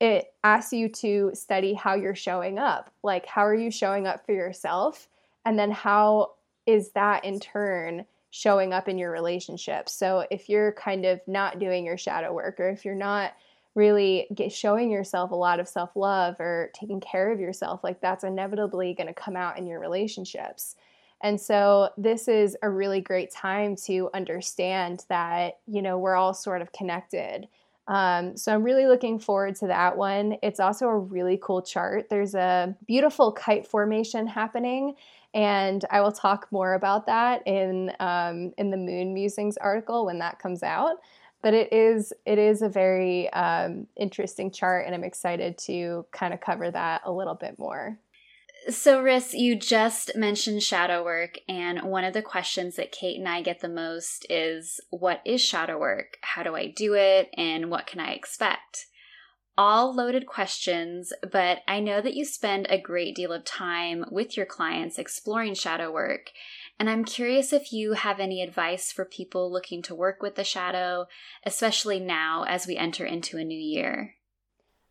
it 0.00 0.32
asks 0.42 0.72
you 0.72 0.88
to 0.88 1.30
study 1.34 1.74
how 1.74 1.94
you're 1.94 2.14
showing 2.14 2.58
up. 2.58 2.90
Like 3.02 3.26
how 3.26 3.46
are 3.46 3.54
you 3.54 3.70
showing 3.70 4.06
up 4.06 4.24
for 4.24 4.32
yourself? 4.32 5.08
And 5.44 5.58
then 5.58 5.70
how 5.70 6.32
is 6.66 6.90
that 6.90 7.24
in 7.24 7.40
turn 7.40 8.06
showing 8.32 8.72
up 8.72 8.88
in 8.88 8.98
your 8.98 9.12
relationship. 9.12 9.88
So 9.88 10.26
if 10.30 10.48
you're 10.48 10.72
kind 10.72 11.04
of 11.04 11.20
not 11.26 11.58
doing 11.58 11.84
your 11.84 11.98
shadow 11.98 12.32
work 12.32 12.58
or 12.58 12.70
if 12.70 12.84
you're 12.84 12.94
not 12.94 13.34
really 13.74 14.26
showing 14.50 14.90
yourself 14.90 15.30
a 15.30 15.36
lot 15.36 15.60
of 15.60 15.68
self-love 15.68 16.40
or 16.40 16.70
taking 16.74 16.98
care 16.98 17.30
of 17.30 17.38
yourself, 17.40 17.84
like 17.84 18.00
that's 18.00 18.24
inevitably 18.24 18.94
going 18.94 19.06
to 19.06 19.14
come 19.14 19.36
out 19.36 19.58
in 19.58 19.66
your 19.66 19.80
relationships. 19.80 20.76
And 21.20 21.38
so 21.40 21.90
this 21.98 22.26
is 22.26 22.56
a 22.62 22.70
really 22.70 23.02
great 23.02 23.30
time 23.30 23.76
to 23.84 24.08
understand 24.14 25.04
that, 25.08 25.58
you 25.66 25.82
know, 25.82 25.98
we're 25.98 26.16
all 26.16 26.34
sort 26.34 26.62
of 26.62 26.72
connected. 26.72 27.48
Um, 27.88 28.36
so 28.36 28.54
I'm 28.54 28.62
really 28.62 28.86
looking 28.86 29.18
forward 29.18 29.56
to 29.56 29.66
that 29.66 29.96
one. 29.96 30.36
It's 30.42 30.60
also 30.60 30.86
a 30.86 30.98
really 30.98 31.38
cool 31.42 31.62
chart. 31.62 32.08
There's 32.08 32.34
a 32.34 32.74
beautiful 32.86 33.32
kite 33.32 33.66
formation 33.66 34.26
happening 34.26 34.94
and 35.34 35.84
I 35.90 36.00
will 36.00 36.12
talk 36.12 36.46
more 36.50 36.74
about 36.74 37.06
that 37.06 37.46
in 37.46 37.92
um, 38.00 38.52
in 38.58 38.70
the 38.70 38.76
Moon 38.76 39.14
Musings 39.14 39.56
article 39.56 40.06
when 40.06 40.18
that 40.18 40.38
comes 40.38 40.62
out. 40.62 40.96
But 41.42 41.54
it 41.54 41.72
is 41.72 42.12
it 42.26 42.38
is 42.38 42.62
a 42.62 42.68
very 42.68 43.32
um, 43.32 43.86
interesting 43.96 44.50
chart, 44.50 44.86
and 44.86 44.94
I'm 44.94 45.04
excited 45.04 45.58
to 45.58 46.04
kind 46.12 46.34
of 46.34 46.40
cover 46.40 46.70
that 46.70 47.02
a 47.04 47.12
little 47.12 47.34
bit 47.34 47.58
more. 47.58 47.98
So, 48.68 49.02
Riss, 49.02 49.32
you 49.32 49.56
just 49.56 50.14
mentioned 50.14 50.62
shadow 50.62 51.04
work, 51.04 51.38
and 51.48 51.82
one 51.82 52.04
of 52.04 52.14
the 52.14 52.22
questions 52.22 52.76
that 52.76 52.92
Kate 52.92 53.18
and 53.18 53.28
I 53.28 53.42
get 53.42 53.60
the 53.60 53.68
most 53.68 54.24
is 54.30 54.80
what 54.90 55.20
is 55.24 55.40
shadow 55.40 55.78
work? 55.78 56.18
How 56.22 56.42
do 56.42 56.54
I 56.54 56.68
do 56.68 56.94
it? 56.94 57.28
And 57.36 57.70
what 57.70 57.86
can 57.86 57.98
I 57.98 58.12
expect? 58.12 58.86
all 59.58 59.94
loaded 59.94 60.26
questions, 60.26 61.12
but 61.30 61.58
I 61.68 61.80
know 61.80 62.00
that 62.00 62.14
you 62.14 62.24
spend 62.24 62.66
a 62.68 62.80
great 62.80 63.14
deal 63.14 63.32
of 63.32 63.44
time 63.44 64.04
with 64.10 64.36
your 64.36 64.46
clients 64.46 64.98
exploring 64.98 65.54
shadow 65.54 65.92
work. 65.92 66.30
And 66.78 66.88
I'm 66.88 67.04
curious 67.04 67.52
if 67.52 67.72
you 67.72 67.92
have 67.92 68.18
any 68.18 68.42
advice 68.42 68.90
for 68.90 69.04
people 69.04 69.52
looking 69.52 69.82
to 69.82 69.94
work 69.94 70.22
with 70.22 70.36
the 70.36 70.44
shadow, 70.44 71.06
especially 71.44 72.00
now 72.00 72.44
as 72.48 72.66
we 72.66 72.76
enter 72.76 73.04
into 73.04 73.36
a 73.36 73.44
new 73.44 73.58
year. 73.58 74.14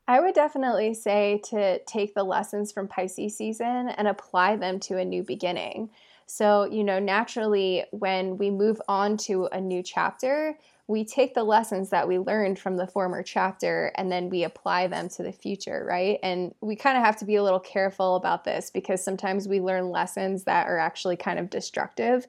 I 0.08 0.20
would 0.20 0.34
definitely 0.36 0.94
say 0.94 1.42
to 1.46 1.80
take 1.86 2.14
the 2.16 2.24
lessons 2.24 2.72
from 2.72 2.88
Pisces 2.88 3.38
season 3.38 3.90
and 3.90 4.08
apply 4.08 4.58
them 4.58 4.80
to 4.82 4.98
a 4.98 5.06
new 5.06 5.24
beginning. 5.24 5.90
So, 6.26 6.66
you 6.66 6.84
know, 6.84 7.00
naturally, 7.00 7.84
when 7.92 8.38
we 8.38 8.50
move 8.52 8.82
on 8.88 9.18
to 9.18 9.48
a 9.52 9.60
new 9.60 9.84
chapter, 9.84 10.58
we 10.88 11.06
take 11.06 11.34
the 11.34 11.44
lessons 11.44 11.90
that 11.90 12.08
we 12.08 12.20
learned 12.20 12.60
from 12.60 12.78
the 12.78 12.88
former 12.88 13.24
chapter 13.24 13.92
and 13.96 14.12
then 14.12 14.30
we 14.30 14.44
apply 14.44 14.88
them 14.88 15.08
to 15.10 15.24
the 15.24 15.32
future, 15.32 15.86
right? 15.88 16.20
And 16.22 16.54
we 16.62 16.76
kind 16.76 16.98
of 16.98 17.04
have 17.04 17.18
to 17.18 17.26
be 17.26 17.36
a 17.36 17.44
little 17.44 17.60
careful 17.60 18.16
about 18.16 18.44
this 18.44 18.70
because 18.70 19.04
sometimes 19.04 19.48
we 19.48 19.62
learn 19.62 19.90
lessons 19.90 20.44
that 20.46 20.68
are 20.68 20.78
actually 20.78 21.18
kind 21.18 21.40
of 21.40 21.50
destructive. 21.50 22.28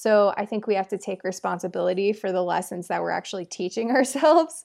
So 0.00 0.32
I 0.36 0.46
think 0.46 0.68
we 0.68 0.76
have 0.76 0.86
to 0.90 0.96
take 0.96 1.24
responsibility 1.24 2.12
for 2.12 2.30
the 2.30 2.44
lessons 2.44 2.86
that 2.86 3.02
we're 3.02 3.10
actually 3.10 3.46
teaching 3.46 3.90
ourselves. 3.96 4.64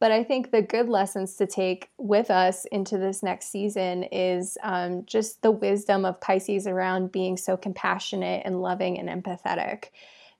But 0.00 0.10
I 0.10 0.24
think 0.24 0.50
the 0.50 0.60
good 0.60 0.88
lessons 0.88 1.36
to 1.36 1.46
take 1.46 1.90
with 1.98 2.32
us 2.32 2.64
into 2.72 2.98
this 2.98 3.22
next 3.22 3.52
season 3.52 4.02
is 4.10 4.58
um, 4.64 5.06
just 5.06 5.40
the 5.42 5.52
wisdom 5.52 6.04
of 6.04 6.20
Pisces 6.20 6.66
around 6.66 7.12
being 7.12 7.36
so 7.36 7.56
compassionate 7.56 8.42
and 8.44 8.60
loving 8.60 8.98
and 8.98 9.08
empathetic 9.08 9.90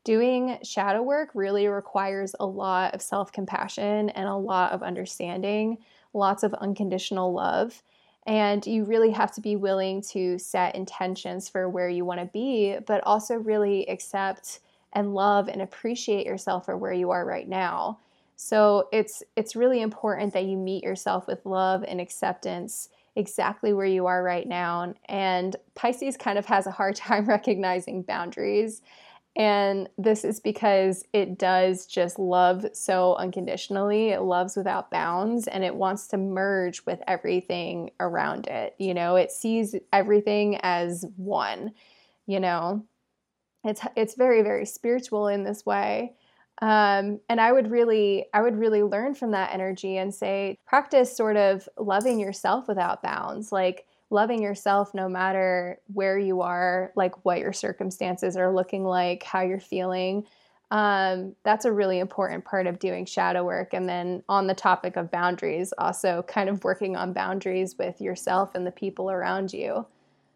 doing 0.03 0.59
shadow 0.65 1.01
work 1.01 1.31
really 1.35 1.69
requires 1.69 2.35
a 2.41 2.45
lot 2.45 2.97
of 2.97 3.01
self 3.01 3.31
compassion 3.31 4.11
and 4.11 4.27
a 4.27 4.35
lot 4.35 4.73
of 4.73 4.83
understanding, 4.83 5.79
lots 6.15 6.43
of 6.43 6.53
unconditional 6.55 7.33
love. 7.33 7.81
And 8.27 8.65
you 8.67 8.85
really 8.85 9.11
have 9.11 9.33
to 9.33 9.41
be 9.41 9.57
willing 9.57 10.01
to 10.13 10.39
set 10.39 10.75
intentions 10.75 11.49
for 11.49 11.69
where 11.69 11.89
you 11.89 12.05
want 12.05 12.21
to 12.21 12.27
be, 12.27 12.77
but 12.87 13.03
also 13.05 13.35
really 13.35 13.89
accept 13.89 14.61
and 14.93 15.15
love 15.15 15.49
and 15.49 15.63
appreciate 15.63 16.27
yourself 16.27 16.67
for 16.67 16.77
where 16.77 16.93
you 16.93 17.11
are 17.11 17.25
right 17.25 17.49
now. 17.49 17.99
So 18.37 18.89
it's 18.93 19.23
it's 19.37 19.57
really 19.57 19.81
important 19.81 20.33
that 20.35 20.45
you 20.45 20.57
meet 20.57 20.83
yourself 20.83 21.27
with 21.27 21.47
love 21.47 21.85
and 21.87 22.01
acceptance 22.01 22.89
exactly 23.15 23.73
where 23.73 23.87
you 23.87 24.07
are 24.07 24.23
right 24.23 24.49
now. 24.49 24.95
And 25.07 25.55
Pisces 25.75 26.17
kind 26.17 26.39
of 26.39 26.47
has 26.47 26.67
a 26.67 26.71
hard 26.71 26.97
time 26.97 27.27
recognizing 27.27 28.03
boundaries. 28.03 28.83
And 29.35 29.89
this 29.97 30.25
is 30.25 30.41
because 30.41 31.05
it 31.15 31.39
does 31.39 31.87
just 31.87 32.19
love 32.19 32.67
so 32.75 33.15
unconditionally. 33.15 34.11
It 34.11 34.21
loves 34.21 34.57
without 34.57 34.91
bounds 34.91 35.47
and 35.47 35.65
it 35.65 35.75
wants 35.75 36.07
to 36.09 36.19
merge 36.19 36.85
with 36.85 37.01
everything 37.07 37.93
around 37.99 38.47
it. 38.47 38.75
You 38.79 38.93
know, 38.93 39.17
it 39.17 39.33
sees 39.33 39.75
everything 39.93 40.59
as 40.63 41.07
one, 41.17 41.73
you 42.27 42.41
know. 42.41 42.85
It's 43.65 43.81
it's 43.97 44.17
very 44.17 44.43
very 44.43 44.67
spiritual 44.67 45.29
in 45.29 45.45
this 45.45 45.65
way. 45.65 46.15
Um, 46.61 47.21
and 47.31 47.41
I 47.41 47.53
would 47.53 47.71
really 47.71 48.27
I 48.35 48.43
would 48.43 48.59
really 48.59 48.83
learn 48.83 49.15
from 49.15 49.31
that 49.31 49.55
energy 49.55 49.97
and 49.97 50.15
say 50.15 50.59
practice 50.67 51.17
sort 51.17 51.39
of 51.39 51.69
loving 51.79 52.21
yourself 52.21 52.69
without 52.69 53.03
bounds. 53.03 53.51
Like 53.51 53.87
loving 54.13 54.43
yourself 54.43 54.95
no 54.95 55.09
matter 55.09 55.81
where 55.93 56.19
you 56.19 56.43
are, 56.43 56.93
like 56.95 57.25
what 57.25 57.39
your 57.39 57.53
circumstances 57.53 58.37
are 58.37 58.55
looking 58.55 58.85
like, 58.85 59.23
how 59.23 59.41
you're 59.41 59.59
feeling. 59.59 60.25
Um, 60.71 61.35
that's 61.45 61.65
a 61.65 61.73
really 61.73 61.99
important 61.99 62.45
part 62.45 62.67
of 62.67 62.79
doing 62.79 63.05
shadow 63.05 63.45
work. 63.45 63.75
And 63.75 63.89
then 63.89 64.23
on 64.29 64.47
the 64.47 64.55
topic 64.55 64.97
of 64.97 65.11
boundaries, 65.11 65.73
also 65.77 66.25
kind 66.29 66.49
of 66.49 66.65
working 66.65 66.97
on 66.97 67.13
boundaries 67.13 67.77
with 67.79 68.01
yourself 68.01 68.55
and 68.55 68.67
the 68.67 68.71
people 68.71 69.11
around 69.11 69.53
you 69.53 69.87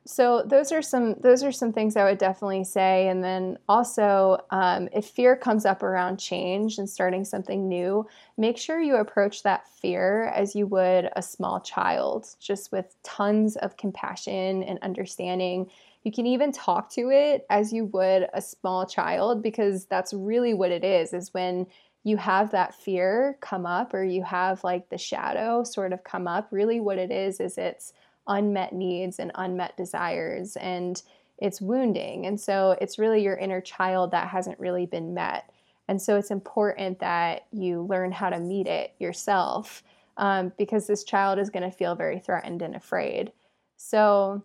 so 0.07 0.43
those 0.47 0.71
are 0.71 0.83
some 0.83 1.17
those 1.21 1.43
are 1.43 1.51
some 1.51 1.73
things 1.73 1.97
I 1.97 2.05
would 2.05 2.19
definitely 2.19 2.65
say. 2.65 3.09
And 3.09 3.23
then 3.25 3.59
also, 3.69 4.39
um, 4.51 4.89
if 4.93 5.07
fear 5.07 5.35
comes 5.37 5.67
up 5.67 5.83
around 5.83 6.19
change 6.19 6.79
and 6.79 6.89
starting 6.89 7.25
something 7.25 7.69
new, 7.69 8.07
make 8.39 8.57
sure 8.57 8.81
you 8.81 8.97
approach 8.97 9.43
that 9.43 9.69
fear 9.69 10.27
as 10.35 10.55
you 10.55 10.67
would 10.69 11.11
a 11.17 11.23
small 11.23 11.61
child, 11.61 12.29
just 12.41 12.71
with 12.71 12.95
tons 13.03 13.57
of 13.57 13.77
compassion 13.77 14.63
and 14.63 14.79
understanding. 14.81 15.69
You 16.05 16.13
can 16.13 16.27
even 16.27 16.53
talk 16.53 16.89
to 16.93 17.11
it 17.11 17.45
as 17.51 17.73
you 17.73 17.87
would 17.87 18.29
a 18.33 18.41
small 18.41 18.87
child 18.87 19.43
because 19.43 19.87
that's 19.87 20.15
really 20.15 20.55
what 20.55 20.71
it 20.71 20.85
is. 20.85 21.13
Is 21.13 21.35
when 21.35 21.67
you 22.05 22.17
have 22.17 22.53
that 22.53 22.73
fear 22.73 23.37
come 23.41 23.67
up 23.67 23.93
or 23.93 24.05
you 24.05 24.23
have 24.23 24.63
like 24.63 24.89
the 24.89 24.99
shadow 24.99 25.65
sort 25.65 25.93
of 25.93 26.05
come 26.05 26.29
up. 26.29 26.47
Really, 26.53 26.79
what 26.79 26.99
it 26.99 27.11
is 27.11 27.41
is 27.41 27.59
it's 27.59 27.93
unmet 28.29 28.73
needs 28.73 29.19
and 29.19 29.33
unmet 29.35 29.77
desires 29.77 30.57
and 30.57 31.03
it's 31.39 31.61
wounding. 31.61 32.27
And 32.27 32.41
so 32.41 32.77
it's 32.81 32.99
really 32.99 33.23
your 33.23 33.37
inner 33.37 33.61
child 33.61 34.11
that 34.13 34.29
hasn't 34.29 34.59
really 34.59 34.87
been 34.87 35.15
met. 35.15 35.51
And 35.89 36.01
so 36.01 36.17
it's 36.17 36.31
important 36.31 36.99
that 37.01 37.47
you 37.53 37.83
learn 37.83 38.11
how 38.11 38.31
to 38.31 38.41
meet 38.41 38.67
it 38.67 38.95
yourself 38.99 39.83
um, 40.17 40.53
because 40.57 40.87
this 40.87 41.05
child 41.05 41.39
is 41.39 41.51
going 41.51 41.63
to 41.63 41.77
feel 41.77 41.95
very 41.95 42.19
threatened 42.19 42.63
and 42.63 42.75
afraid. 42.75 43.33
So 43.77 44.43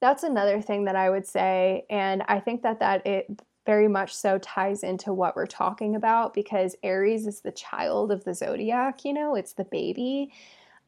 that's 0.00 0.22
another 0.22 0.62
thing 0.62 0.86
that 0.86 0.96
I 0.96 1.10
would 1.10 1.26
say. 1.26 1.84
And 1.90 2.22
I 2.26 2.40
think 2.40 2.62
that 2.62 2.80
that 2.80 3.06
it 3.06 3.42
very 3.66 3.88
much 3.88 4.14
so 4.14 4.38
ties 4.38 4.82
into 4.82 5.12
what 5.12 5.36
we're 5.36 5.46
talking 5.46 5.94
about 5.94 6.32
because 6.32 6.74
Aries 6.82 7.26
is 7.26 7.42
the 7.42 7.52
child 7.52 8.10
of 8.10 8.24
the 8.24 8.34
zodiac, 8.34 9.04
you 9.04 9.12
know, 9.12 9.34
it's 9.34 9.52
the 9.52 9.64
baby 9.64 10.32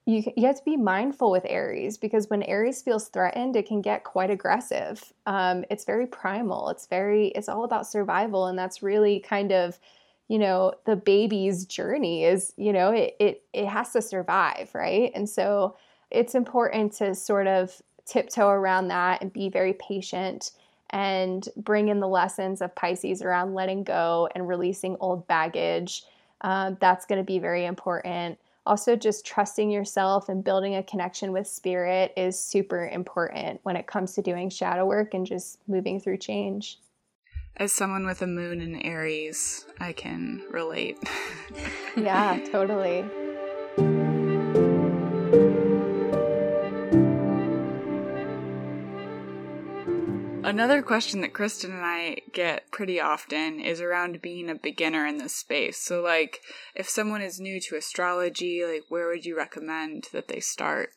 you, 0.04 0.24
you 0.36 0.46
have 0.46 0.56
to 0.56 0.64
be 0.64 0.76
mindful 0.76 1.30
with 1.30 1.44
Aries 1.46 1.96
because 1.96 2.28
when 2.28 2.42
Aries 2.42 2.82
feels 2.82 3.08
threatened, 3.08 3.54
it 3.54 3.66
can 3.66 3.80
get 3.80 4.02
quite 4.02 4.30
aggressive. 4.30 5.12
Um, 5.26 5.64
it's 5.70 5.84
very 5.84 6.06
primal. 6.06 6.70
It's 6.70 6.86
very, 6.86 7.28
it's 7.28 7.48
all 7.48 7.64
about 7.64 7.86
survival. 7.86 8.46
And 8.46 8.58
that's 8.58 8.82
really 8.82 9.20
kind 9.20 9.52
of, 9.52 9.78
you 10.26 10.38
know, 10.38 10.72
the 10.86 10.96
baby's 10.96 11.66
journey 11.66 12.24
is, 12.24 12.52
you 12.56 12.72
know, 12.72 12.90
it, 12.90 13.14
it, 13.20 13.42
it 13.52 13.66
has 13.66 13.92
to 13.92 14.02
survive, 14.02 14.70
right? 14.74 15.12
And 15.14 15.28
so 15.28 15.76
it's 16.10 16.34
important 16.34 16.92
to 16.94 17.14
sort 17.14 17.46
of 17.46 17.80
tiptoe 18.04 18.48
around 18.48 18.88
that 18.88 19.22
and 19.22 19.32
be 19.32 19.48
very 19.48 19.74
patient 19.74 20.50
and 20.90 21.48
bring 21.56 21.88
in 21.88 22.00
the 22.00 22.08
lessons 22.08 22.60
of 22.60 22.74
Pisces 22.74 23.22
around 23.22 23.54
letting 23.54 23.84
go 23.84 24.28
and 24.34 24.48
releasing 24.48 24.96
old 24.98 25.26
baggage. 25.28 26.02
Um, 26.40 26.76
that's 26.80 27.06
going 27.06 27.20
to 27.20 27.24
be 27.24 27.38
very 27.38 27.64
important 27.66 28.38
also 28.66 28.96
just 28.96 29.26
trusting 29.26 29.70
yourself 29.70 30.28
and 30.28 30.44
building 30.44 30.76
a 30.76 30.82
connection 30.82 31.32
with 31.32 31.46
spirit 31.46 32.12
is 32.16 32.38
super 32.38 32.88
important 32.88 33.60
when 33.62 33.76
it 33.76 33.86
comes 33.86 34.14
to 34.14 34.22
doing 34.22 34.50
shadow 34.50 34.86
work 34.86 35.14
and 35.14 35.26
just 35.26 35.58
moving 35.66 36.00
through 36.00 36.18
change. 36.18 36.78
As 37.56 37.72
someone 37.72 38.06
with 38.06 38.22
a 38.22 38.26
moon 38.26 38.60
in 38.60 38.76
Aries, 38.76 39.66
I 39.78 39.92
can 39.92 40.42
relate. 40.50 40.98
yeah, 41.96 42.40
totally. 42.50 43.04
Another 50.52 50.82
question 50.82 51.22
that 51.22 51.32
Kristen 51.32 51.72
and 51.72 51.80
I 51.82 52.18
get 52.34 52.70
pretty 52.70 53.00
often 53.00 53.58
is 53.58 53.80
around 53.80 54.20
being 54.20 54.50
a 54.50 54.54
beginner 54.54 55.06
in 55.06 55.16
this 55.16 55.34
space. 55.34 55.78
So, 55.78 56.02
like, 56.02 56.40
if 56.74 56.86
someone 56.90 57.22
is 57.22 57.40
new 57.40 57.58
to 57.58 57.76
astrology, 57.76 58.62
like, 58.62 58.84
where 58.90 59.08
would 59.08 59.24
you 59.24 59.34
recommend 59.34 60.08
that 60.12 60.28
they 60.28 60.40
start? 60.40 60.90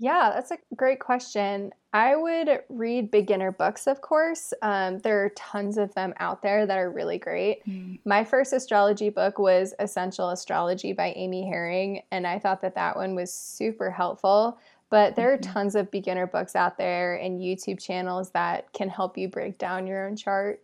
Yeah, 0.00 0.32
that's 0.34 0.50
a 0.50 0.58
great 0.74 0.98
question. 0.98 1.70
I 1.92 2.16
would 2.16 2.62
read 2.68 3.12
beginner 3.12 3.52
books, 3.52 3.86
of 3.86 4.00
course. 4.00 4.52
Um, 4.60 4.98
there 4.98 5.24
are 5.24 5.30
tons 5.36 5.78
of 5.78 5.94
them 5.94 6.12
out 6.18 6.42
there 6.42 6.66
that 6.66 6.76
are 6.76 6.90
really 6.90 7.18
great. 7.18 7.64
Mm. 7.68 8.00
My 8.04 8.24
first 8.24 8.52
astrology 8.52 9.10
book 9.10 9.38
was 9.38 9.74
Essential 9.78 10.30
Astrology 10.30 10.92
by 10.92 11.12
Amy 11.14 11.46
Herring, 11.46 12.02
and 12.10 12.26
I 12.26 12.40
thought 12.40 12.62
that 12.62 12.74
that 12.74 12.96
one 12.96 13.14
was 13.14 13.32
super 13.32 13.92
helpful. 13.92 14.58
But 14.92 15.16
there 15.16 15.32
are 15.32 15.38
mm-hmm. 15.38 15.50
tons 15.50 15.74
of 15.74 15.90
beginner 15.90 16.26
books 16.26 16.54
out 16.54 16.76
there 16.76 17.14
and 17.14 17.40
YouTube 17.40 17.80
channels 17.80 18.32
that 18.32 18.74
can 18.74 18.90
help 18.90 19.16
you 19.16 19.26
break 19.26 19.56
down 19.56 19.86
your 19.86 20.06
own 20.06 20.16
chart. 20.16 20.62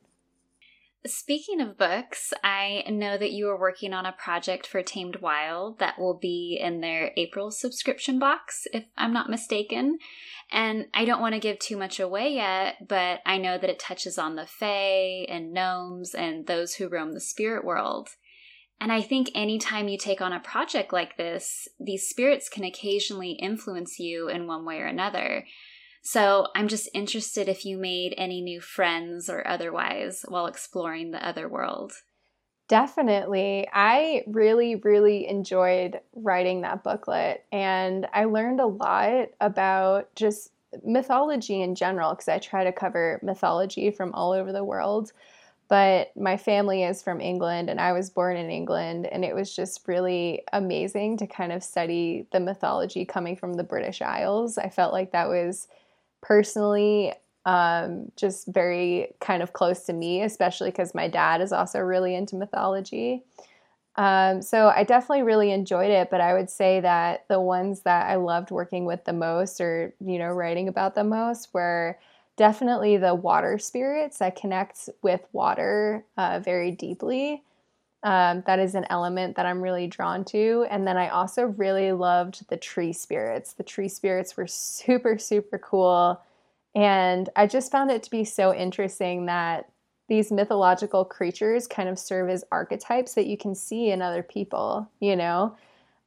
Speaking 1.06 1.62
of 1.62 1.78
books, 1.78 2.34
I 2.44 2.84
know 2.90 3.16
that 3.16 3.32
you 3.32 3.48
are 3.48 3.58
working 3.58 3.94
on 3.94 4.04
a 4.04 4.12
project 4.12 4.66
for 4.66 4.82
Tamed 4.82 5.22
Wild 5.22 5.78
that 5.78 5.98
will 5.98 6.12
be 6.12 6.58
in 6.60 6.82
their 6.82 7.12
April 7.16 7.50
subscription 7.50 8.18
box, 8.18 8.66
if 8.74 8.84
I'm 8.98 9.14
not 9.14 9.30
mistaken. 9.30 9.96
And 10.52 10.88
I 10.92 11.06
don't 11.06 11.22
want 11.22 11.32
to 11.32 11.40
give 11.40 11.58
too 11.58 11.78
much 11.78 11.98
away 11.98 12.34
yet, 12.34 12.86
but 12.86 13.20
I 13.24 13.38
know 13.38 13.56
that 13.56 13.70
it 13.70 13.78
touches 13.78 14.18
on 14.18 14.36
the 14.36 14.44
Fae 14.44 15.24
and 15.30 15.54
gnomes 15.54 16.14
and 16.14 16.46
those 16.46 16.74
who 16.74 16.88
roam 16.88 17.14
the 17.14 17.20
spirit 17.20 17.64
world. 17.64 18.10
And 18.80 18.92
I 18.92 19.02
think 19.02 19.30
anytime 19.34 19.88
you 19.88 19.98
take 19.98 20.20
on 20.20 20.32
a 20.32 20.40
project 20.40 20.92
like 20.92 21.16
this, 21.16 21.66
these 21.80 22.08
spirits 22.08 22.48
can 22.48 22.64
occasionally 22.64 23.32
influence 23.32 23.98
you 23.98 24.28
in 24.28 24.46
one 24.46 24.64
way 24.64 24.78
or 24.78 24.86
another. 24.86 25.46
So 26.02 26.46
I'm 26.54 26.68
just 26.68 26.88
interested 26.94 27.48
if 27.48 27.64
you 27.64 27.76
made 27.76 28.14
any 28.16 28.40
new 28.40 28.60
friends 28.60 29.28
or 29.28 29.46
otherwise 29.46 30.24
while 30.28 30.46
exploring 30.46 31.10
the 31.10 31.26
other 31.26 31.48
world. 31.48 31.92
Definitely. 32.68 33.66
I 33.72 34.22
really, 34.26 34.76
really 34.76 35.26
enjoyed 35.26 36.00
writing 36.14 36.60
that 36.60 36.84
booklet. 36.84 37.44
And 37.50 38.06
I 38.12 38.24
learned 38.24 38.60
a 38.60 38.66
lot 38.66 39.30
about 39.40 40.14
just 40.14 40.52
mythology 40.84 41.62
in 41.62 41.74
general, 41.74 42.10
because 42.10 42.28
I 42.28 42.38
try 42.38 42.64
to 42.64 42.72
cover 42.72 43.20
mythology 43.22 43.90
from 43.90 44.12
all 44.12 44.32
over 44.32 44.52
the 44.52 44.64
world 44.64 45.12
but 45.68 46.16
my 46.16 46.36
family 46.36 46.82
is 46.82 47.02
from 47.02 47.20
England 47.20 47.68
and 47.68 47.80
I 47.80 47.92
was 47.92 48.08
born 48.08 48.36
in 48.36 48.50
England 48.50 49.06
and 49.06 49.24
it 49.24 49.34
was 49.34 49.54
just 49.54 49.86
really 49.86 50.42
amazing 50.52 51.18
to 51.18 51.26
kind 51.26 51.52
of 51.52 51.62
study 51.62 52.26
the 52.32 52.40
mythology 52.40 53.04
coming 53.04 53.36
from 53.36 53.54
the 53.54 53.64
British 53.64 54.00
Isles. 54.00 54.56
I 54.56 54.70
felt 54.70 54.94
like 54.94 55.12
that 55.12 55.28
was 55.28 55.68
personally 56.22 57.12
um, 57.44 58.10
just 58.16 58.46
very 58.48 59.14
kind 59.20 59.42
of 59.42 59.52
close 59.52 59.84
to 59.84 59.92
me, 59.92 60.22
especially 60.22 60.70
because 60.70 60.94
my 60.94 61.08
dad 61.08 61.40
is 61.40 61.52
also 61.52 61.80
really 61.80 62.14
into 62.14 62.36
mythology. 62.36 63.24
Um, 63.96 64.42
so 64.42 64.68
I 64.68 64.84
definitely 64.84 65.22
really 65.22 65.50
enjoyed 65.50 65.90
it, 65.90 66.08
but 66.08 66.20
I 66.20 66.32
would 66.32 66.48
say 66.48 66.80
that 66.80 67.26
the 67.28 67.40
ones 67.40 67.80
that 67.80 68.08
I 68.08 68.14
loved 68.14 68.50
working 68.50 68.84
with 68.84 69.04
the 69.04 69.12
most 69.12 69.60
or, 69.60 69.92
you 70.00 70.18
know, 70.18 70.28
writing 70.28 70.68
about 70.68 70.94
the 70.94 71.04
most 71.04 71.52
were 71.52 71.98
definitely 72.38 72.96
the 72.96 73.14
water 73.14 73.58
spirits 73.58 74.18
that 74.18 74.36
connect 74.36 74.88
with 75.02 75.20
water 75.32 76.06
uh, 76.16 76.40
very 76.42 76.70
deeply. 76.70 77.42
Um, 78.04 78.44
that 78.46 78.60
is 78.60 78.76
an 78.76 78.86
element 78.90 79.36
that 79.36 79.44
I'm 79.44 79.60
really 79.60 79.88
drawn 79.88 80.24
to. 80.26 80.64
And 80.70 80.86
then 80.86 80.96
I 80.96 81.08
also 81.08 81.46
really 81.46 81.90
loved 81.90 82.48
the 82.48 82.56
tree 82.56 82.92
spirits. 82.92 83.54
The 83.54 83.64
tree 83.64 83.88
spirits 83.88 84.36
were 84.36 84.46
super, 84.46 85.18
super 85.18 85.58
cool. 85.58 86.22
And 86.76 87.28
I 87.34 87.48
just 87.48 87.72
found 87.72 87.90
it 87.90 88.04
to 88.04 88.10
be 88.10 88.24
so 88.24 88.54
interesting 88.54 89.26
that 89.26 89.68
these 90.08 90.30
mythological 90.30 91.04
creatures 91.04 91.66
kind 91.66 91.88
of 91.88 91.98
serve 91.98 92.30
as 92.30 92.44
archetypes 92.52 93.14
that 93.14 93.26
you 93.26 93.36
can 93.36 93.54
see 93.54 93.90
in 93.90 94.00
other 94.00 94.22
people, 94.22 94.88
you 95.00 95.16
know? 95.16 95.56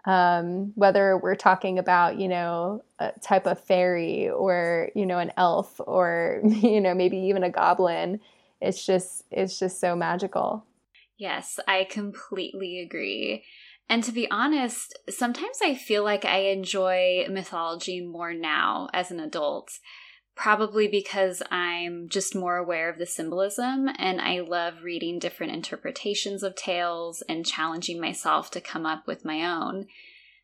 Um, 0.06 0.74
whether 0.76 1.18
we're 1.18 1.36
talking 1.36 1.78
about 1.78 2.18
you 2.18 2.28
know 2.28 2.84
a 3.00 3.12
type 3.22 3.46
of 3.46 3.60
fairy 3.60 4.30
or 4.30 4.90
you 4.96 5.06
know 5.06 5.20
an 5.20 5.32
elf 5.38 5.80
or 5.86 6.42
you 6.46 6.82
know 6.82 6.94
maybe 6.94 7.18
even 7.18 7.44
a 7.44 7.50
goblin 7.50 8.20
it's 8.62 8.86
just 8.86 9.24
it's 9.32 9.58
just 9.58 9.80
so 9.80 9.96
magical. 9.96 10.66
Yes 11.18 11.60
i 11.68 11.86
completely 11.90 12.80
agree. 12.80 13.44
And 13.90 14.04
to 14.04 14.12
be 14.12 14.30
honest 14.32 14.98
sometimes 15.10 15.60
i 15.64 15.76
feel 15.76 16.04
like 16.04 16.26
i 16.26 16.38
enjoy 16.38 17.26
mythology 17.30 18.02
more 18.02 18.34
now 18.34 18.88
as 18.94 19.12
an 19.12 19.20
adult 19.20 19.80
probably 20.36 20.88
because 20.88 21.44
I'm 21.52 22.10
just 22.10 22.36
more 22.36 22.58
aware 22.58 22.90
of 22.90 22.98
the 22.98 23.06
symbolism 23.06 23.90
and 23.98 24.22
I 24.22 24.40
love 24.40 24.84
reading 24.84 25.20
different 25.20 25.54
interpretations 25.54 26.44
of 26.44 26.56
tales 26.56 27.22
and 27.28 27.46
challenging 27.46 28.00
myself 28.00 28.50
to 28.52 28.62
come 28.62 28.86
up 28.86 29.08
with 29.08 29.26
my 29.26 29.46
own. 29.46 29.88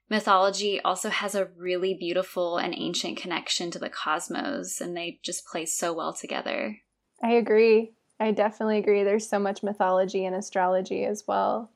Mythology 0.10 0.80
also 0.82 1.10
has 1.10 1.36
a 1.36 1.50
really 1.58 1.94
beautiful 1.94 2.58
and 2.58 2.74
ancient 2.78 3.18
connection 3.18 3.72
to 3.72 3.80
the 3.80 3.90
cosmos, 3.90 4.80
and 4.80 4.96
they 4.96 5.20
just 5.22 5.46
play 5.46 5.66
so 5.66 5.92
well 5.92 6.14
together. 6.14 6.78
I 7.22 7.34
agree. 7.34 7.92
I 8.20 8.32
definitely 8.32 8.78
agree. 8.78 9.04
There's 9.04 9.28
so 9.28 9.38
much 9.38 9.64
mythology 9.64 10.26
and 10.26 10.36
astrology 10.36 11.04
as 11.04 11.26
well. 11.28 11.72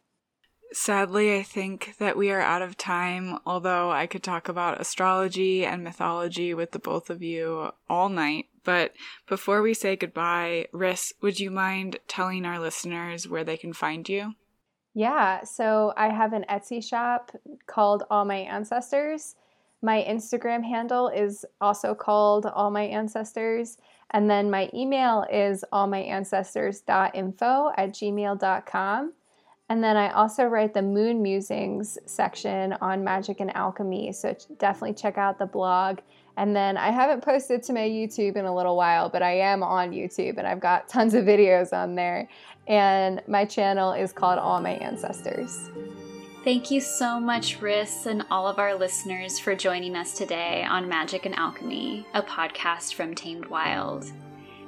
Sadly, 0.73 1.35
I 1.35 1.43
think 1.43 1.95
that 1.99 2.15
we 2.15 2.31
are 2.31 2.39
out 2.39 2.61
of 2.61 2.77
time, 2.77 3.39
although 3.45 3.91
I 3.91 4.07
could 4.07 4.23
talk 4.23 4.47
about 4.47 4.79
astrology 4.79 5.65
and 5.65 5.83
mythology 5.83 6.53
with 6.53 6.71
the 6.71 6.79
both 6.79 7.09
of 7.09 7.21
you 7.21 7.71
all 7.89 8.07
night. 8.07 8.45
But 8.63 8.93
before 9.27 9.61
we 9.61 9.73
say 9.73 9.95
goodbye, 9.97 10.67
Riss, 10.73 11.11
would 11.21 11.39
you 11.39 11.51
mind 11.51 11.97
telling 12.07 12.45
our 12.45 12.59
listeners 12.59 13.27
where 13.27 13.43
they 13.43 13.57
can 13.57 13.73
find 13.73 14.07
you? 14.07 14.35
Yeah, 14.93 15.43
so 15.43 15.93
I 15.97 16.09
have 16.09 16.33
an 16.33 16.45
Etsy 16.49 16.83
shop 16.83 17.31
called 17.65 18.03
All 18.09 18.25
My 18.25 18.37
Ancestors. 18.37 19.35
My 19.81 20.05
Instagram 20.07 20.63
handle 20.63 21.07
is 21.09 21.43
also 21.59 21.95
called 21.95 22.45
All 22.45 22.71
My 22.71 22.83
Ancestors. 22.83 23.77
And 24.11 24.29
then 24.29 24.51
my 24.51 24.69
email 24.73 25.25
is 25.31 25.65
allmyancestors.info 25.73 27.71
at 27.77 27.89
gmail.com. 27.89 29.13
And 29.71 29.81
then 29.81 29.95
I 29.95 30.09
also 30.09 30.47
write 30.47 30.73
the 30.73 30.81
Moon 30.81 31.21
Musings 31.21 31.97
section 32.05 32.73
on 32.81 33.05
magic 33.05 33.39
and 33.39 33.55
alchemy. 33.55 34.11
So 34.11 34.35
definitely 34.57 34.95
check 34.95 35.17
out 35.17 35.39
the 35.39 35.45
blog. 35.45 35.99
And 36.35 36.53
then 36.53 36.75
I 36.75 36.91
haven't 36.91 37.23
posted 37.23 37.63
to 37.63 37.73
my 37.73 37.87
YouTube 37.87 38.35
in 38.35 38.43
a 38.43 38.53
little 38.53 38.75
while, 38.75 39.07
but 39.07 39.21
I 39.21 39.31
am 39.31 39.63
on 39.63 39.91
YouTube 39.91 40.37
and 40.37 40.45
I've 40.45 40.59
got 40.59 40.89
tons 40.89 41.13
of 41.13 41.23
videos 41.23 41.71
on 41.71 41.95
there. 41.95 42.27
And 42.67 43.21
my 43.29 43.45
channel 43.45 43.93
is 43.93 44.11
called 44.11 44.39
All 44.39 44.59
My 44.59 44.71
Ancestors. 44.71 45.69
Thank 46.43 46.69
you 46.69 46.81
so 46.81 47.17
much, 47.17 47.61
Riss, 47.61 48.07
and 48.07 48.25
all 48.29 48.49
of 48.49 48.59
our 48.59 48.75
listeners 48.75 49.39
for 49.39 49.55
joining 49.55 49.95
us 49.95 50.17
today 50.17 50.65
on 50.69 50.89
Magic 50.89 51.25
and 51.25 51.35
Alchemy, 51.35 52.05
a 52.13 52.21
podcast 52.21 52.93
from 52.93 53.15
Tamed 53.15 53.45
Wild. 53.45 54.11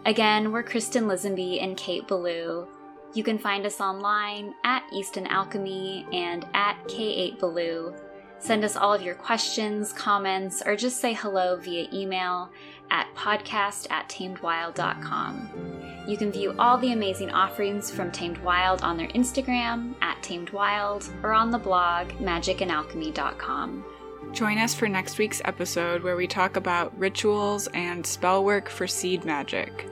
Again, 0.06 0.54
we're 0.54 0.64
Kristen 0.64 1.10
Lisenby 1.10 1.62
and 1.62 1.76
Kate 1.76 2.08
Ballou. 2.08 2.70
You 3.14 3.24
can 3.24 3.38
find 3.38 3.66
us 3.66 3.80
online 3.80 4.56
at 4.64 4.84
Easton 4.92 5.28
Alchemy 5.28 6.08
and 6.12 6.46
at 6.54 6.84
K8Ballou. 6.86 8.00
Send 8.40 8.66
us 8.66 8.76
all 8.76 8.94
of 8.94 9.02
your 9.02 9.16
questions, 9.16 9.94
comments, 9.94 10.64
or 10.66 10.76
just 10.76 11.00
say 11.00 11.14
hello 11.14 11.56
via 11.58 11.88
email 11.94 12.50
at 12.90 13.08
podcast 13.16 13.90
at 13.92 14.10
tamedwild.com. 14.10 16.04
You 16.08 16.18
can 16.18 16.32
view 16.32 16.54
all 16.60 16.78
the 16.78 16.92
amazing 16.92 17.32
offerings 17.32 17.90
from 17.90 18.12
Tamed 18.12 18.40
Wild 18.40 18.82
on 18.82 18.98
their 18.98 19.08
Instagram 19.10 19.96
at 20.02 20.22
Tamed 20.22 20.50
Wild 20.50 21.10
or 21.24 21.32
on 21.32 21.52
the 21.52 21.58
blog 21.58 22.10
magicandalchemy.com. 22.14 23.86
Join 24.34 24.58
us 24.58 24.74
for 24.74 24.90
next 24.90 25.20
week's 25.20 25.42
episode 25.46 26.02
where 26.04 26.16
we 26.16 26.28
talk 26.28 26.56
about 26.56 26.98
rituals 27.00 27.68
and 27.68 28.06
spell 28.06 28.44
work 28.44 28.68
for 28.68 28.88
seed 28.88 29.24
magic. 29.24 29.88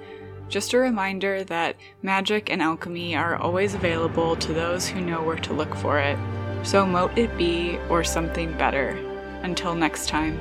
Just 0.52 0.74
a 0.74 0.78
reminder 0.78 1.46
that 1.46 1.78
magic 2.02 2.52
and 2.52 2.62
alchemy 2.62 3.16
are 3.16 3.38
always 3.38 3.74
available 3.74 4.36
to 4.36 4.54
those 4.54 4.86
who 4.86 5.00
know 5.00 5.24
where 5.24 5.38
to 5.38 5.54
look 5.54 5.74
for 5.74 5.98
it. 5.98 6.20
So 6.64 6.86
mote 6.86 7.18
it 7.18 7.38
be 7.38 7.78
or 7.90 8.04
something 8.04 8.52
better. 8.58 8.90
Until 9.44 9.74
next 9.74 10.10
time. 10.10 10.38